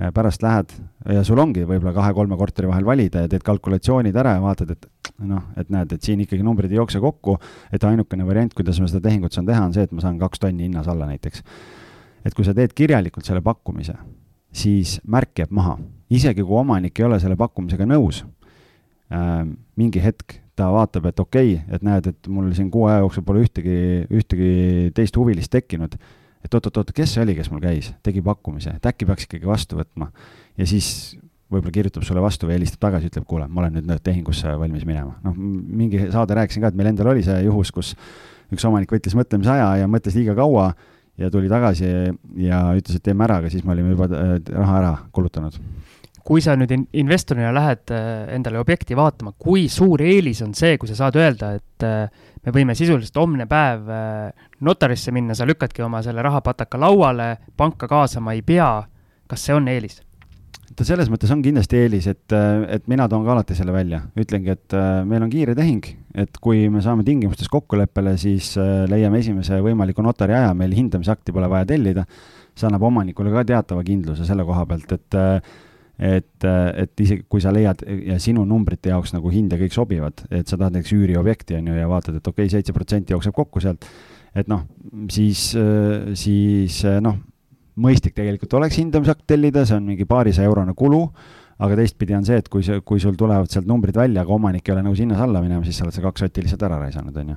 [0.00, 0.70] Äh, pärast lähed
[1.12, 4.86] ja sul ongi võib-olla kahe-kolme korteri vahel valida ja teed kalkulatsioonid ära ja vaatad, et
[5.28, 7.34] noh, et näed, et siin ikkagi numbrid ei jookse kokku,
[7.74, 10.40] et ainukene variant, kuidas ma seda tehingut saan teha, on see, et ma saan kaks
[10.40, 11.42] tonni hinnas alla näiteks.
[12.24, 13.98] et kui sa teed kirjalikult selle pakkumise,
[14.52, 15.76] siis märk jääb maha,
[16.10, 18.22] isegi kui omanik ei ole selle pakkumisega nõus
[19.14, 19.44] äh,,
[19.80, 23.24] mingi hetk ta vaatab, et okei okay,, et näed, et mul siin kuu aja jooksul
[23.26, 23.76] pole ühtegi,
[24.12, 24.50] ühtegi
[24.96, 25.96] teist huvilist tekkinud
[26.44, 29.78] et oot-oot-oot, kes see oli, kes mul käis, tegi pakkumise, et äkki peaks ikkagi vastu
[29.80, 30.10] võtma.
[30.58, 31.18] ja siis
[31.50, 35.16] võib-olla kirjutab sulle vastu või helistab tagasi, ütleb, kuule, ma olen nüüd tehingusse valmis minema.
[35.24, 37.92] noh, mingi saade rääkisin ka, et meil endal oli see juhus, kus
[38.54, 40.70] üks omanik võttis mõtlemisaja ja mõtles liiga kaua
[41.20, 41.90] ja tuli tagasi
[42.40, 45.58] ja ütles, et teeme ära, aga siis me olime juba äh, raha ära kulutanud
[46.26, 50.90] kui sa nüüd investorina lähed äh, endale objekti vaatama, kui suur eelis on see, kui
[50.90, 55.84] sa saad öelda, et äh, me võime sisuliselt homne päev äh, notarisse minna, sa lükkadki
[55.86, 58.70] oma selle rahapataka lauale, panka kaasama ei pea.
[59.30, 60.00] kas see on eelis?
[60.76, 62.32] ta selles mõttes on kindlasti eelis, et,
[62.70, 64.74] et mina toon ka alati selle välja, ütlengi, et
[65.06, 68.52] meil on kiire tehing, et kui me saame tingimustes kokkuleppele, siis
[68.88, 72.06] leiame esimese võimaliku notari aja, meil hindamisakti pole vaja tellida.
[72.54, 75.18] see annab omanikule ka teatava kindluse selle koha pealt, et
[76.00, 80.22] et, et isegi kui sa leiad ja sinu numbrite jaoks nagu hind ja kõik sobivad,
[80.32, 83.36] et sa tahad näiteks üüriobjekti, on ju, ja vaatad, et okei okay,, seitse protsenti jookseb
[83.36, 83.84] kokku sealt,
[84.32, 84.64] et noh,
[85.12, 85.50] siis,
[86.16, 87.18] siis noh,
[87.80, 91.02] mõistlik tegelikult oleks hindamisakt tellida, see on mingi paarisaja eurone kulu,
[91.60, 94.68] aga teistpidi on see, et kui see, kui sul tulevad sealt numbrid välja, aga omanik
[94.68, 97.18] ei ole nõus hinnas alla minema, siis sa oled see kaks sotti lihtsalt ära raisanud,
[97.20, 97.36] on ju.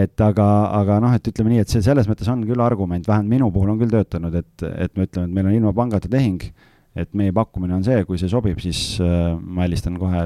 [0.00, 0.46] et aga,
[0.78, 3.74] aga noh, et ütleme nii, et see selles mõttes on küll argument, vähemalt minu puhul
[3.74, 6.48] on küll töötanud, et, et me ütleme, et meil on ilma pangata tehing
[6.96, 10.24] et meie pakkumine on see, kui see sobib, siis äh, ma helistan kohe,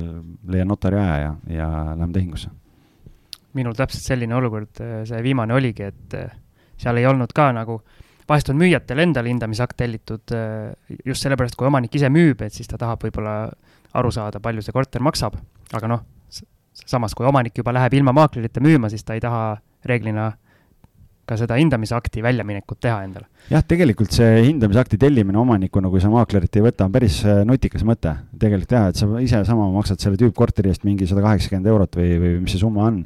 [0.51, 2.53] leian notari aja ja, ja lähme tehingusse.
[3.55, 6.33] minul täpselt selline olukord, äh, see viimane oligi, et äh,
[6.81, 7.81] seal ei olnud ka nagu,
[8.29, 10.33] vahest on müüjatel endal hindamisakt tellitud
[11.05, 13.35] just sellepärast, kui omanik ise müüb, et siis ta tahab võib-olla
[13.95, 15.37] aru saada, palju see korter maksab,
[15.77, 16.07] aga noh,
[16.75, 20.33] samas kui omanik juba läheb ilma maaklerita müüma, siis ta ei taha reeglina
[21.29, 23.29] ka seda hindamisakti väljaminekut teha endale.
[23.51, 27.85] jah, tegelikult see hindamisakti tellimine omanikuna, kui sa maaklerit ei võta, on päris äh, nutikas
[27.87, 28.15] mõte.
[28.41, 32.13] tegelikult jah, et sa ise sama maksad selle tüüpkorteri eest mingi sada kaheksakümmend eurot või,
[32.21, 33.03] või mis see summa on.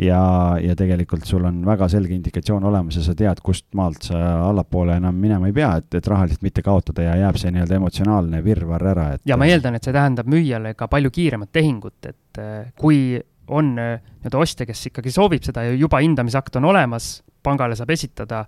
[0.00, 0.20] ja,
[0.60, 4.96] ja tegelikult sul on väga selge indikatsioon olemas ja sa tead, kust maalt sa allapoole
[5.00, 8.90] enam minema ei pea, et, et rahaliselt mitte kaotada ja jääb see nii-öelda emotsionaalne virvarr
[8.94, 9.24] ära, et.
[9.28, 13.78] ja ma eeldan, et see tähendab müüjale ka palju kiiremat tehingut, et äh, kui on
[13.78, 18.44] äh, nii-öelda ostja, kes ikkagi soovib seda ja juba hindamisakt on olemas pangale saab esitada,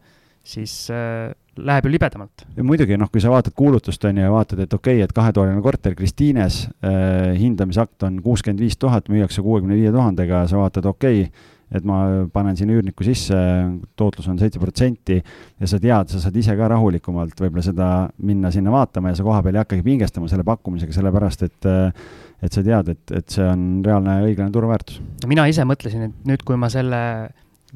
[0.47, 2.47] siis äh, läheb ju libedamalt.
[2.63, 5.63] muidugi, noh, kui sa vaatad kuulutust, on ju, ja vaatad, et okei okay,, et kahetoaline
[5.65, 11.27] korter Kristiines äh,, hindamisakt on kuuskümmend viis tuhat, müüakse kuuekümne viie tuhandega, sa vaatad, okei
[11.27, 11.99] okay,, et ma
[12.31, 13.37] panen sinna üürniku sisse,
[13.99, 17.89] tootlus on seitse protsenti ja sa tead, sa saad ise ka rahulikumalt võib-olla seda
[18.23, 21.69] minna sinna vaatama ja sa kohapeal ei hakkagi pingestama selle pakkumisega, sellepärast et
[22.45, 25.01] et sa tead, et, et see on reaalne õiglane turuväärtus.
[25.27, 27.01] mina ise mõtlesin, et nüüd, kui ma selle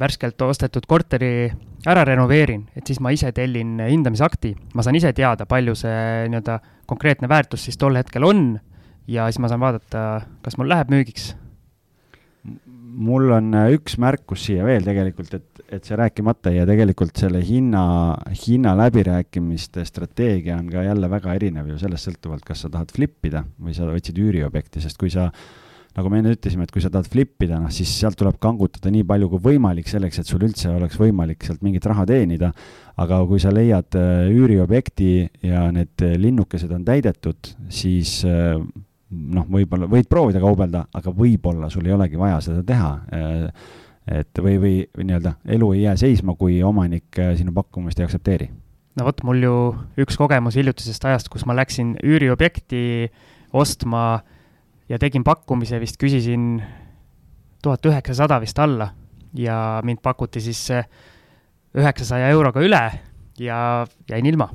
[0.01, 1.51] värskelt ostetud korteri
[1.88, 6.59] ära renoveerin, et siis ma ise tellin hindamisakti, ma saan ise teada, palju see nii-öelda
[6.90, 8.44] konkreetne väärtus siis tol hetkel on
[9.11, 11.34] ja siis ma saan vaadata, kas mul läheb müügiks.
[12.90, 17.82] mul on üks märkus siia veel tegelikult, et, et see rääkimata ja tegelikult selle hinna,
[18.46, 23.30] hinna läbirääkimiste strateegia on ka jälle väga erinev ju sellest sõltuvalt, kas sa tahad flip
[23.30, 25.30] ida või sa otsid üüriobjekti, sest kui sa
[25.97, 28.93] nagu me enne ütlesime, et kui sa tahad flip ida, noh siis sealt tuleb kangutada
[28.95, 32.53] nii palju kui võimalik selleks, et sul üldse oleks võimalik sealt mingit raha teenida.
[33.01, 35.11] aga kui sa leiad äh, üüriobjekti
[35.49, 38.59] ja need linnukesed on täidetud, siis äh,
[39.11, 42.91] noh, võib-olla võid proovida kaubelda, aga võib-olla sul ei olegi vaja seda teha.
[43.16, 43.78] Äh,
[44.20, 48.49] et või, või, või nii-öelda elu ei jää seisma, kui omanik sinu pakkumist ei aktsepteeri.
[48.99, 49.57] no vot, mul ju
[50.03, 52.82] üks kogemus hiljutisest ajast, kus ma läksin üüriobjekti
[53.53, 54.39] ostma äh,
[54.91, 56.59] ja tegin pakkumise, vist küsisin
[57.62, 58.91] tuhat üheksasada vist alla
[59.36, 60.64] ja mind pakuti siis
[61.76, 62.82] üheksasaja euroga üle
[63.41, 64.49] ja jäin ilma.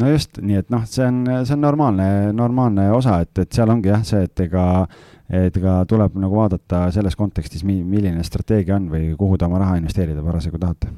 [0.00, 3.70] no just, nii et noh, see on, see on normaalne, normaalne osa, et, et seal
[3.70, 4.64] ongi jah, see, et ega,
[5.28, 9.60] et ega tuleb nagu vaadata selles kontekstis, mi-, milline strateegia on või kuhu te oma
[9.62, 10.92] raha investeerida parasjagu tahate.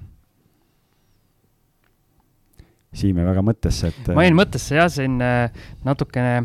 [2.95, 4.13] Siim jäi väga mõttesse, et.
[4.15, 6.45] ma jäin mõttesse jah, siin äh, natukene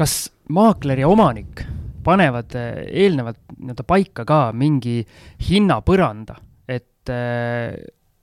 [0.00, 1.64] kas maakler ja omanik
[2.04, 5.02] panevad eh, eelnevalt nii-öelda paika ka mingi
[5.50, 6.38] hinnapõranda,
[6.70, 7.74] et äh,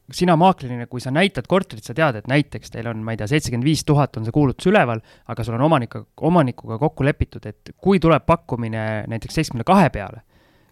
[0.09, 3.27] sina maaklerina, kui sa näitad korterit, sa tead, et näiteks teil on, ma ei tea,
[3.29, 7.75] seitsekümmend viis tuhat on see kuulutus üleval, aga sul on omanika, omanikuga kokku lepitud, et
[7.77, 10.23] kui tuleb pakkumine näiteks seitsmekümne kahe peale,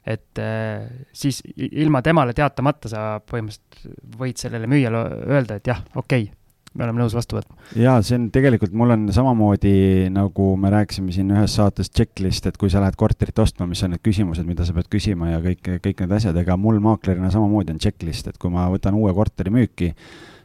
[0.02, 6.26] et äh, siis ilma temale teatamata sa põhimõtteliselt võid sellele müüjale öelda, et jah, okei.
[6.26, 6.45] okay
[6.76, 7.56] me oleme nõus vastu võtma.
[7.80, 9.74] jaa, see on tegelikult, mul on samamoodi,
[10.14, 13.96] nagu me rääkisime siin ühes saates, checklist, et kui sa lähed korterit ostma, mis on
[13.96, 17.76] need küsimused, mida sa pead küsima ja kõik, kõik need asjad, ega mul maaklerina samamoodi
[17.76, 19.94] on checklist, et kui ma võtan uue korteri müüki,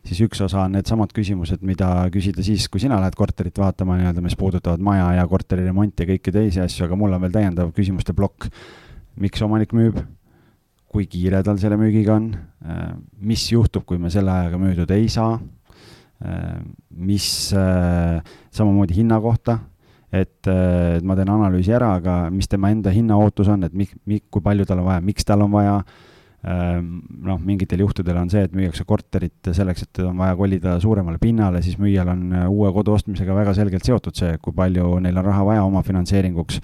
[0.06, 4.24] siis üks osa on needsamad küsimused, mida küsida siis, kui sina lähed korterit vaatama nii-öelda,
[4.24, 7.74] mis puudutavad maja ja korteri remonti ja kõiki teisi asju, aga mul on veel täiendav
[7.76, 8.48] küsimuste plokk.
[9.20, 10.00] miks omanik müüb?
[10.90, 12.32] kui kiire tal selle müügiga on?
[13.22, 15.38] mis juhtub, kui me selle ajaga müüdud ei saa?
[16.20, 16.60] Äh,
[16.90, 18.20] mis äh,
[18.52, 19.58] samamoodi hinna kohta,
[20.12, 23.88] et, äh, et ma teen analüüsi ära, aga mis tema enda hinnaootus on, et mi-,
[24.04, 25.78] mi-, kui palju tal on vaja, miks tal on vaja
[26.42, 31.60] noh, mingitel juhtudel on see, et müüakse korterit selleks, et on vaja kolida suuremale pinnale,
[31.62, 35.28] siis müüjal on äh, uue kodu ostmisega väga selgelt seotud see, kui palju neil on
[35.28, 36.60] raha vaja omafinantseeringuks.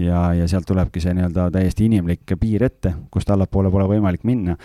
[0.00, 4.56] ja, ja sealt tulebki see nii-öelda täiesti inimlik piir ette, kust allapoole pole võimalik minna.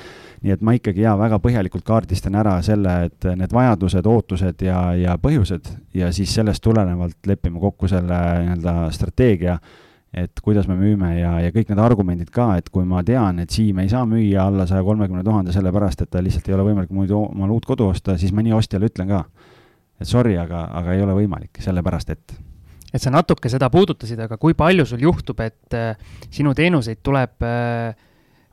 [0.43, 4.93] nii et ma ikkagi jaa, väga põhjalikult kaardistan ära selle, et need vajadused, ootused ja,
[4.95, 9.59] ja põhjused ja siis sellest tulenevalt lepime kokku selle nii-öelda strateegia
[10.13, 13.53] et kuidas me müüme ja, ja kõik need argumendid ka, et kui ma tean, et
[13.53, 16.93] Siim ei saa müüa alla saja kolmekümne tuhande sellepärast, et tal lihtsalt ei ole võimalik
[16.93, 19.23] muidu omale uut kodu osta, siis ma nii ostjale ütlen ka,
[19.99, 22.39] et sorry, aga, aga ei ole võimalik, sellepärast et
[22.93, 25.95] et sa natuke seda puudutasid, aga kui palju sul juhtub, et äh,
[26.29, 27.95] sinu teenuseid tuleb äh,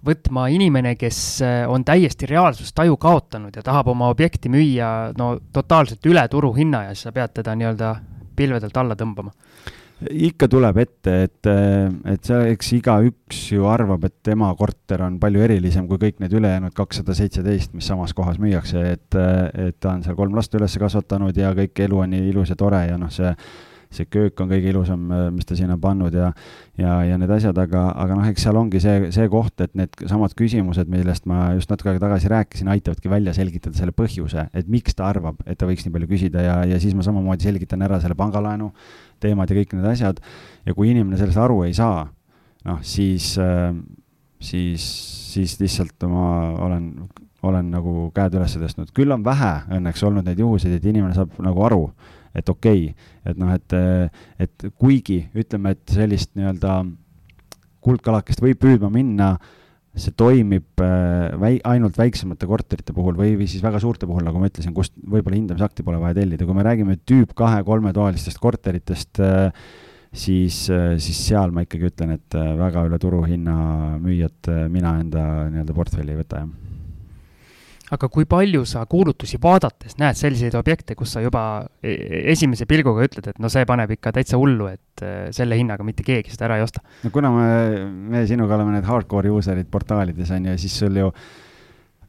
[0.06, 6.06] võtma inimene, kes äh, on täiesti reaalsustaju kaotanud ja tahab oma objekti müüa no totaalselt
[6.08, 7.92] üle turuhinna ja siis sa pead teda nii-öelda
[8.36, 9.34] pilvedelt alla tõmbama?
[10.08, 11.48] Ikka tuleb ette, et,
[12.08, 16.36] et see, eks igaüks ju arvab, et tema korter on palju erilisem kui kõik need
[16.36, 19.18] ülejäänud kakssada seitseteist, mis samas kohas müüakse, et,
[19.68, 22.58] et ta on seal kolm last üles kasvatanud ja kõik elu on nii ilus ja
[22.60, 23.34] tore ja noh, see
[23.90, 25.02] see köök on kõige ilusam,
[25.34, 26.28] mis ta sinna pannud ja,
[26.78, 30.34] ja, ja need asjad, aga, aga noh, eks seal ongi see, see koht, et needsamad
[30.38, 34.94] küsimused, millest ma just natuke aega tagasi rääkisin, aitavadki välja selgitada selle põhjuse, et miks
[34.94, 37.98] ta arvab, et ta võiks nii palju küsida ja, ja siis ma samamoodi selgitan ära
[38.02, 38.70] selle pangalaenu
[39.22, 40.20] teemad ja kõik need asjad.
[40.66, 42.04] ja kui inimene sellest aru ei saa,
[42.68, 43.32] noh, siis,
[44.40, 44.86] siis,
[45.32, 46.30] siis lihtsalt ma
[46.66, 46.92] olen
[47.42, 51.38] olen nagu käed üles tõstnud, küll on vähe õnneks olnud neid juhuseid, et inimene saab
[51.40, 51.86] nagu aru,
[52.36, 53.76] et okei okay,, et noh, et,
[54.44, 56.82] et kuigi ütleme, et sellist nii-öelda
[57.84, 59.32] kuldkalakest võib püüdma minna,
[60.00, 64.40] see toimib äh, väi-, ainult väiksemate korterite puhul või, või siis väga suurte puhul, nagu
[64.40, 69.52] ma ütlesin, kust võib-olla hindamisakti pole vaja tellida, kui me räägime tüüp kahe-kolmetoalistest korteritest äh,,
[70.12, 73.60] siis, äh, siis seal ma ikkagi ütlen, et väga üle turuhinna
[74.02, 76.69] müüjat mina enda nii-öelda portfelli ei võta, jah
[77.94, 81.42] aga kui palju sa kuulutusi vaadates näed selliseid objekte, kus sa juba
[81.82, 85.58] e-, e-, esimese pilguga ütled, et no see paneb ikka täitsa hullu, et äh, selle
[85.58, 86.84] hinnaga mitte keegi seda ära ei osta?
[87.04, 87.52] no kuna me,
[88.14, 91.10] me sinuga oleme need hardcore user'id portaalides on ju, siis sul ju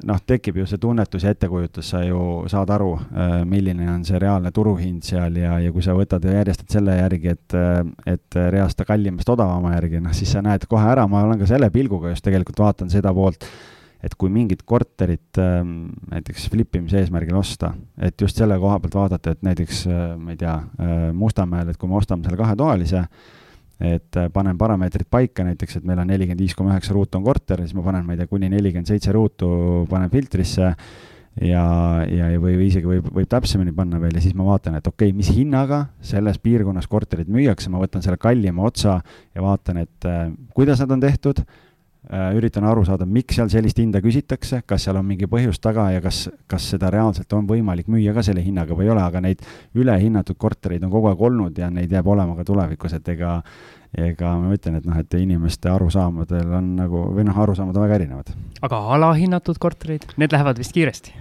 [0.05, 2.21] noh, tekib ju see tunnetus ja ettekujutus, sa ju
[2.51, 6.39] saad aru, äh, milline on see reaalne turuhind seal ja, ja kui sa võtad ja
[6.39, 10.93] järjestad selle järgi, et, äh, et reasta kallimast odavama järgi, noh siis sa näed kohe
[10.93, 13.49] ära, ma olen ka selle pilguga just tegelikult vaatan seda poolt
[14.01, 18.97] et kui mingit korterit ähm, näiteks flip imise eesmärgil osta, et just selle koha pealt
[18.97, 23.05] vaadata, et näiteks äh, ma ei tea, äh, Mustamäel, et kui me ostame selle kahetoalise,
[23.81, 27.25] et äh, panen parameetrid paika, näiteks et meil on nelikümmend viis koma üheksa ruutu on
[27.25, 29.51] korter, siis ma panen, ma ei tea, kuni nelikümmend seitse ruutu
[29.89, 30.73] panen filtrisse
[31.39, 31.63] ja,
[32.09, 35.17] ja, või, isegi võib, võib täpsemini panna veel ja siis ma vaatan, et okei okay,,
[35.17, 38.99] mis hinnaga selles piirkonnas korterid müüakse, ma võtan selle kallima otsa
[39.35, 40.25] ja vaatan, et äh,
[40.57, 41.45] kuidas nad on tehtud
[42.09, 46.01] üritan aru saada, miks seal sellist hinda küsitakse, kas seal on mingi põhjus taga ja
[46.01, 49.43] kas, kas seda reaalselt on võimalik müüa ka selle hinnaga või ei ole, aga neid
[49.77, 53.37] ülehinnatud kortereid on kogu aeg olnud ja neid jääb olema ka tulevikus, et ega
[53.97, 57.99] ega ma ütlen, et noh, et inimeste arusaamadel on nagu, või noh, arusaamad on väga
[57.99, 58.31] erinevad.
[58.63, 61.13] aga alahinnatud korterid, need lähevad vist kiiresti?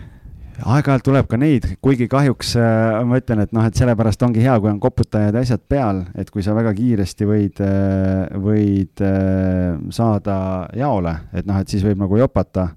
[0.61, 4.57] Aeg-ajalt tuleb ka neid, kuigi kahjuks äh, ma ütlen, et noh, et sellepärast ongi hea,
[4.61, 9.79] kui on koputajad ja asjad peal, et kui sa väga kiiresti võid äh,, võid äh,
[9.95, 10.37] saada
[10.77, 12.71] jaole, et noh, et siis võib nagu jopata.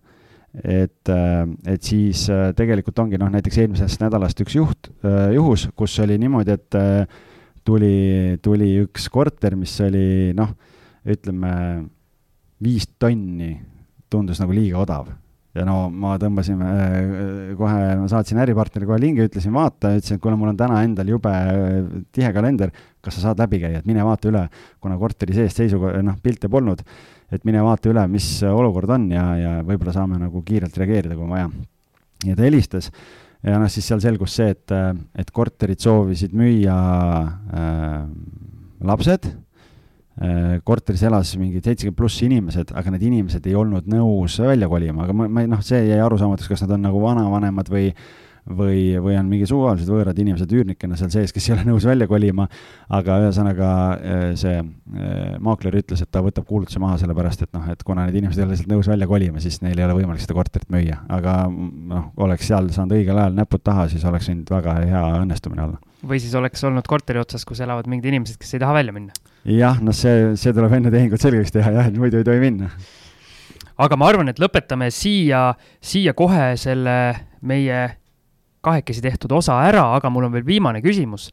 [0.54, 5.68] et äh,, et siis äh, tegelikult ongi noh, näiteks eelmisest nädalast üks juht äh,, juhus,
[5.76, 7.08] kus oli niimoodi, et äh,
[7.66, 10.54] tuli, tuli üks korter, mis oli noh,
[11.04, 11.54] ütleme
[12.64, 13.58] viis tonni
[14.10, 15.10] tundus nagu liiga odav
[15.54, 20.24] ja no ma tõmbasin äh, kohe, ma saatsin äripartnerile kohe lingi, ütlesin vaata, ütlesin, et
[20.24, 21.82] kuna mul on täna endal jube äh,
[22.16, 22.74] tihe kalender,
[23.04, 24.46] kas sa saad läbi käia, et mine vaata üle,
[24.84, 26.82] kuna korteri seest seisu, noh, pilte polnud,
[27.34, 31.28] et mine vaata üle, mis olukord on ja, ja võib-olla saame nagu kiirelt reageerida, kui
[31.28, 31.52] on vaja.
[32.24, 32.90] ja ta helistas
[33.44, 34.74] ja noh, siis seal selgus see, et,
[35.20, 36.78] et korterit soovisid müüa
[37.54, 37.98] äh,
[38.88, 39.28] lapsed.
[39.28, 39.43] Äh,
[40.64, 45.16] korteris elas mingi seitsekümmend pluss inimesed, aga need inimesed ei olnud nõus välja kolima, aga
[45.18, 47.88] ma, ma noh, see jäi arusaamatuks, kas nad on nagu vanavanemad või
[48.50, 52.08] või, või on mingi suvalised võõrad inimesed üürnikena seal sees, kes ei ole nõus välja
[52.10, 52.48] kolima,
[52.94, 57.66] aga ühesõnaga äh, see äh, maakler ütles, et ta võtab kuulutuse maha, sellepärast et noh,
[57.72, 60.24] et kuna need inimesed ei ole lihtsalt nõus välja kolima, siis neil ei ole võimalik
[60.24, 64.56] seda korterit müüa, aga noh, oleks seal saanud õigel ajal näpud taha, siis oleks võinud
[64.58, 65.80] väga hea õnnestumine olla.
[66.04, 69.16] või siis oleks olnud korteri otsas, kus elavad mingid inimesed, kes ei taha välja minna.
[69.46, 72.70] Jah, noh, see, see tuleb enne tehingut selgeks teha jah, et muidu ei tohi minna.
[73.84, 75.50] Aga ma arvan, et lõpetame siia,
[75.82, 76.96] siia kohe selle
[77.42, 77.82] meie
[78.64, 81.28] kahekesi tehtud osa ära, aga mul on veel viimane küsimus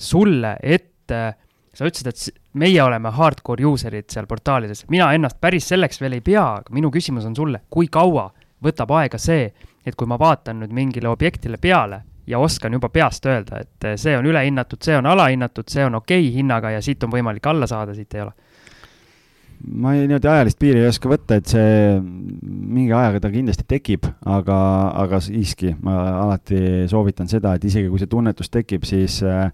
[0.00, 1.34] sulle, et äh,
[1.76, 6.24] sa ütlesid, et meie oleme hardcore user'id seal portaalides, mina ennast päris selleks veel ei
[6.24, 8.30] pea, aga minu küsimus on sulle, kui kaua
[8.64, 9.50] võtab aega see,
[9.84, 13.96] et kui ma vaatan nüüd mingile objektile peale ja oskan juba peast öelda, et äh,
[14.00, 17.46] see on ülehinnatud, see on alahinnatud, see on okei okay hinnaga ja siit on võimalik
[17.46, 18.32] alla saada, siit ei ole.
[19.60, 24.06] Ma ei, niimoodi ajalist piiri ei oska võtta, et see mingi ajaga ta kindlasti tekib,
[24.24, 24.56] aga,
[25.02, 29.50] aga siiski ma alati soovitan seda, et isegi kui see tunnetus tekib, siis äh,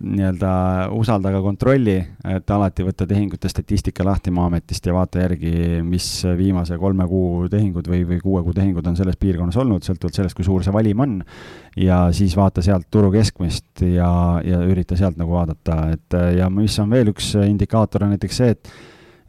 [0.00, 0.50] nii-öelda
[0.96, 1.96] usalda ka kontrolli,
[2.30, 6.06] et alati võtta tehingute statistika lahti Maa-ametist ja vaata järgi, mis
[6.38, 10.38] viimase kolme kuu tehingud või, või kuue kuu tehingud on selles piirkonnas olnud, sõltuvalt sellest,
[10.38, 11.18] kui suur see valim on.
[11.76, 14.12] ja siis vaata sealt turu keskmist ja,
[14.44, 18.56] ja ürita sealt nagu vaadata, et ja mis on veel üks indikaator, on näiteks see,
[18.56, 18.72] et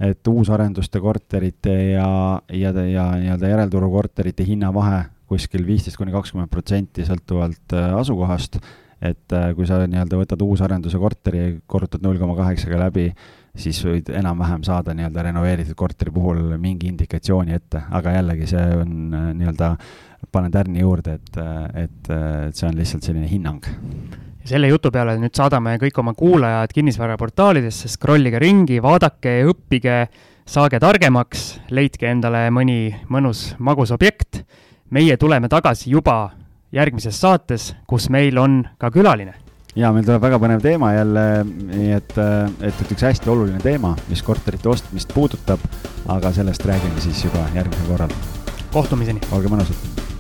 [0.02, 7.06] et uusarenduste korterite ja, ja, ja nii-öelda järelturu korterite hinnavahe kuskil viisteist kuni kakskümmend protsenti
[7.08, 8.60] sõltuvalt äh, asukohast,
[9.02, 13.08] et äh, kui sa nii-öelda võtad uusarenduse korteri, korrutad null koma kaheksaga läbi,
[13.58, 18.98] siis võid enam-vähem saada nii-öelda renoveeritud korteri puhul mingi indikatsiooni ette, aga jällegi see on
[19.18, 19.76] äh, nii-öelda,
[20.32, 21.40] panen tärni juurde, et,
[21.82, 23.66] et, et see on lihtsalt selline hinnang.
[24.46, 29.98] Selle jutu peale nüüd saadame kõik oma kuulajad kinnisvaraportaalidesse, scrollige ringi, vaadake, õppige,
[30.50, 34.44] saage targemaks, leidke endale mõni mõnus magus objekt.
[34.92, 36.34] meie tuleme tagasi juba
[36.72, 39.34] järgmises saates, kus meil on ka külaline.
[39.76, 43.96] ja meil tuleb väga põnev teema jälle, nii et, et, et üks hästi oluline teema,
[44.10, 45.64] mis korterite ostmist puudutab,
[46.12, 48.16] aga sellest räägime siis juba järgmisel korral.
[48.74, 49.22] kohtumiseni.
[49.32, 50.11] olge mõnusad